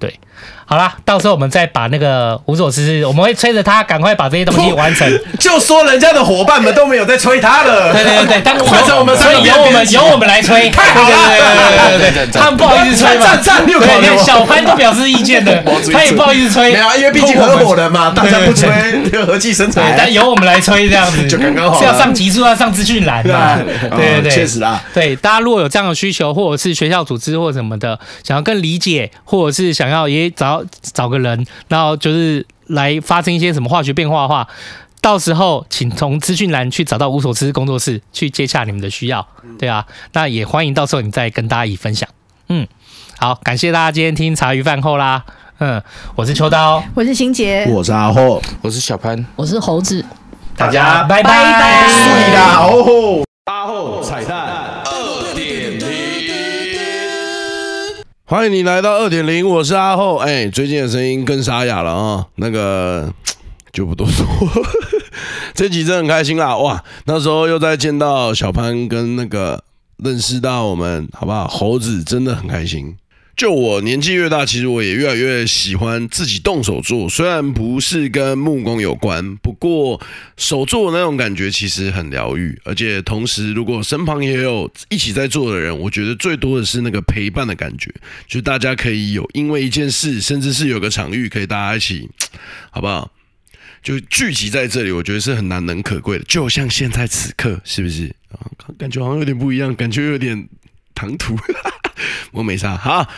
[0.00, 0.18] 对，
[0.66, 5.08] 好啦，到时候我们再把那个无所事事，我们会催着他赶快把这些东西完成。
[5.38, 7.92] 就说人家的伙伴们都没有在催他了。
[7.92, 10.70] 对对对，但换成我们，所以由我们由我们来催。
[10.70, 13.36] 太好了，对对对对对，他们不好意思催嘛。
[13.36, 15.62] 对，小潘都表示意见的，
[15.92, 16.72] 他也不好意思催。
[16.72, 18.68] 没有啊，因为毕竟合伙人嘛，大家不催
[19.10, 19.94] 就和气生财。
[19.96, 21.78] 但由我们来催这样子，就刚刚好。
[21.78, 23.56] 是要上集数，要上资讯栏嘛？
[23.96, 24.82] 对对对，确实啦。
[24.92, 34.46] 对，大家如果有这样的需求，或者是学校组织或什么的，想要更理解，或者是想要也找找个人，然后就是来发生一些什么化学变化的话，
[35.00, 39.26] 到时候请从资讯栏去找到无所事事工作室去接洽你们的需要，
[39.58, 42.08] 对啊，那也欢迎到时候你再跟大家一起分享。
[42.48, 42.66] 嗯，
[43.18, 45.24] 好，感谢大家今天听茶余饭后啦。
[45.58, 45.80] 嗯，
[46.16, 50.04] 我是秋刀，我是欣杰，我是阿霍，我是小潘，我是猴子，
[50.56, 51.30] 大家拜拜。
[51.30, 51.88] 拜拜。
[51.88, 53.24] 睡啦，哦。
[53.44, 54.63] 阿霍彩蛋
[58.26, 60.16] 欢迎你来到二点零，我是阿后。
[60.16, 63.12] 哎，最近的声音更沙哑了啊、那个
[63.70, 64.26] 就不多说。
[65.52, 69.62] 这集真的很开心啦，哇，那时候又再见到小潘跟那个
[69.98, 71.46] 认识到我们，好不好？
[71.46, 72.96] 猴子真的很开心。
[73.36, 77.08] 就我年纪越大，其实我也越来越喜欢自己动手做。
[77.08, 80.00] 虽然不是跟木工有关，不过
[80.36, 82.56] 手做那种感觉其实很疗愈。
[82.64, 87.92] 而且同时，如果身旁也有一起在做的人，我觉得最多的是那个陪伴的感觉。
[88.28, 92.08] 就大家可以有因为一件事，甚至是有个场域，可以大家一起，
[92.70, 93.10] 好不好？
[93.82, 96.24] 就聚集在这里，我觉得是很难能可贵的。
[96.24, 98.38] 就像现在此刻，是不是啊？
[98.78, 100.48] 感觉好像有点不一样，感觉有点
[100.94, 101.36] 唐突。
[102.32, 103.08] 我没啥哈，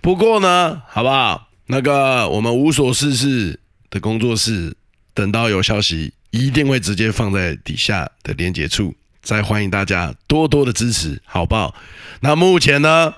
[0.00, 1.48] 不过呢，好不好？
[1.66, 4.76] 那个我们无所事事的工作室，
[5.14, 11.74] 等到有消息，一定会直接放在底下的连接处，再欢迎大家多多的支持，好不好？
[12.20, 13.14] 那目前呢，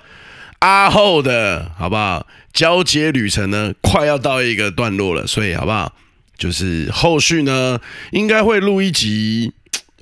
[0.61, 2.27] 阿厚的好不好？
[2.53, 5.93] 交接旅程呢，快要到一个段落了，所以好不好？
[6.36, 7.81] 就是后续呢，
[8.12, 9.53] 应该会录一集，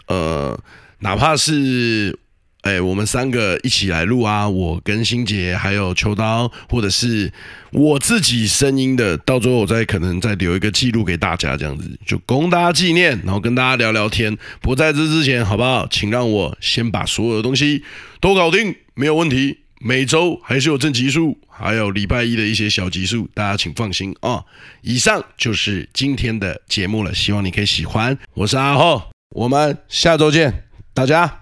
[0.08, 0.58] 呃，
[0.98, 2.18] 哪怕是。
[2.62, 4.48] 哎，我们三个一起来录啊！
[4.48, 7.32] 我跟新杰还有秋刀，或者是
[7.72, 14.38] 我自己声音的，到最后我再可能再留一个记录给大家，这样子就供大家纪念，然后跟大家聊聊天。
[14.60, 15.88] 不在这之前，好不好？
[15.88, 17.82] 请让我先把所有的东西
[18.20, 19.58] 都搞定，没有问题。
[19.84, 24.40] 每周还是有正集数，还有礼拜一的一些小集数，大家请放心啊、
[24.82, 28.16] 以上就是今天的节目了，希望你可以喜欢。
[28.34, 31.41] 我是阿浩，我们下周见，大家。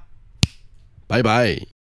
[1.11, 1.80] 拜拜。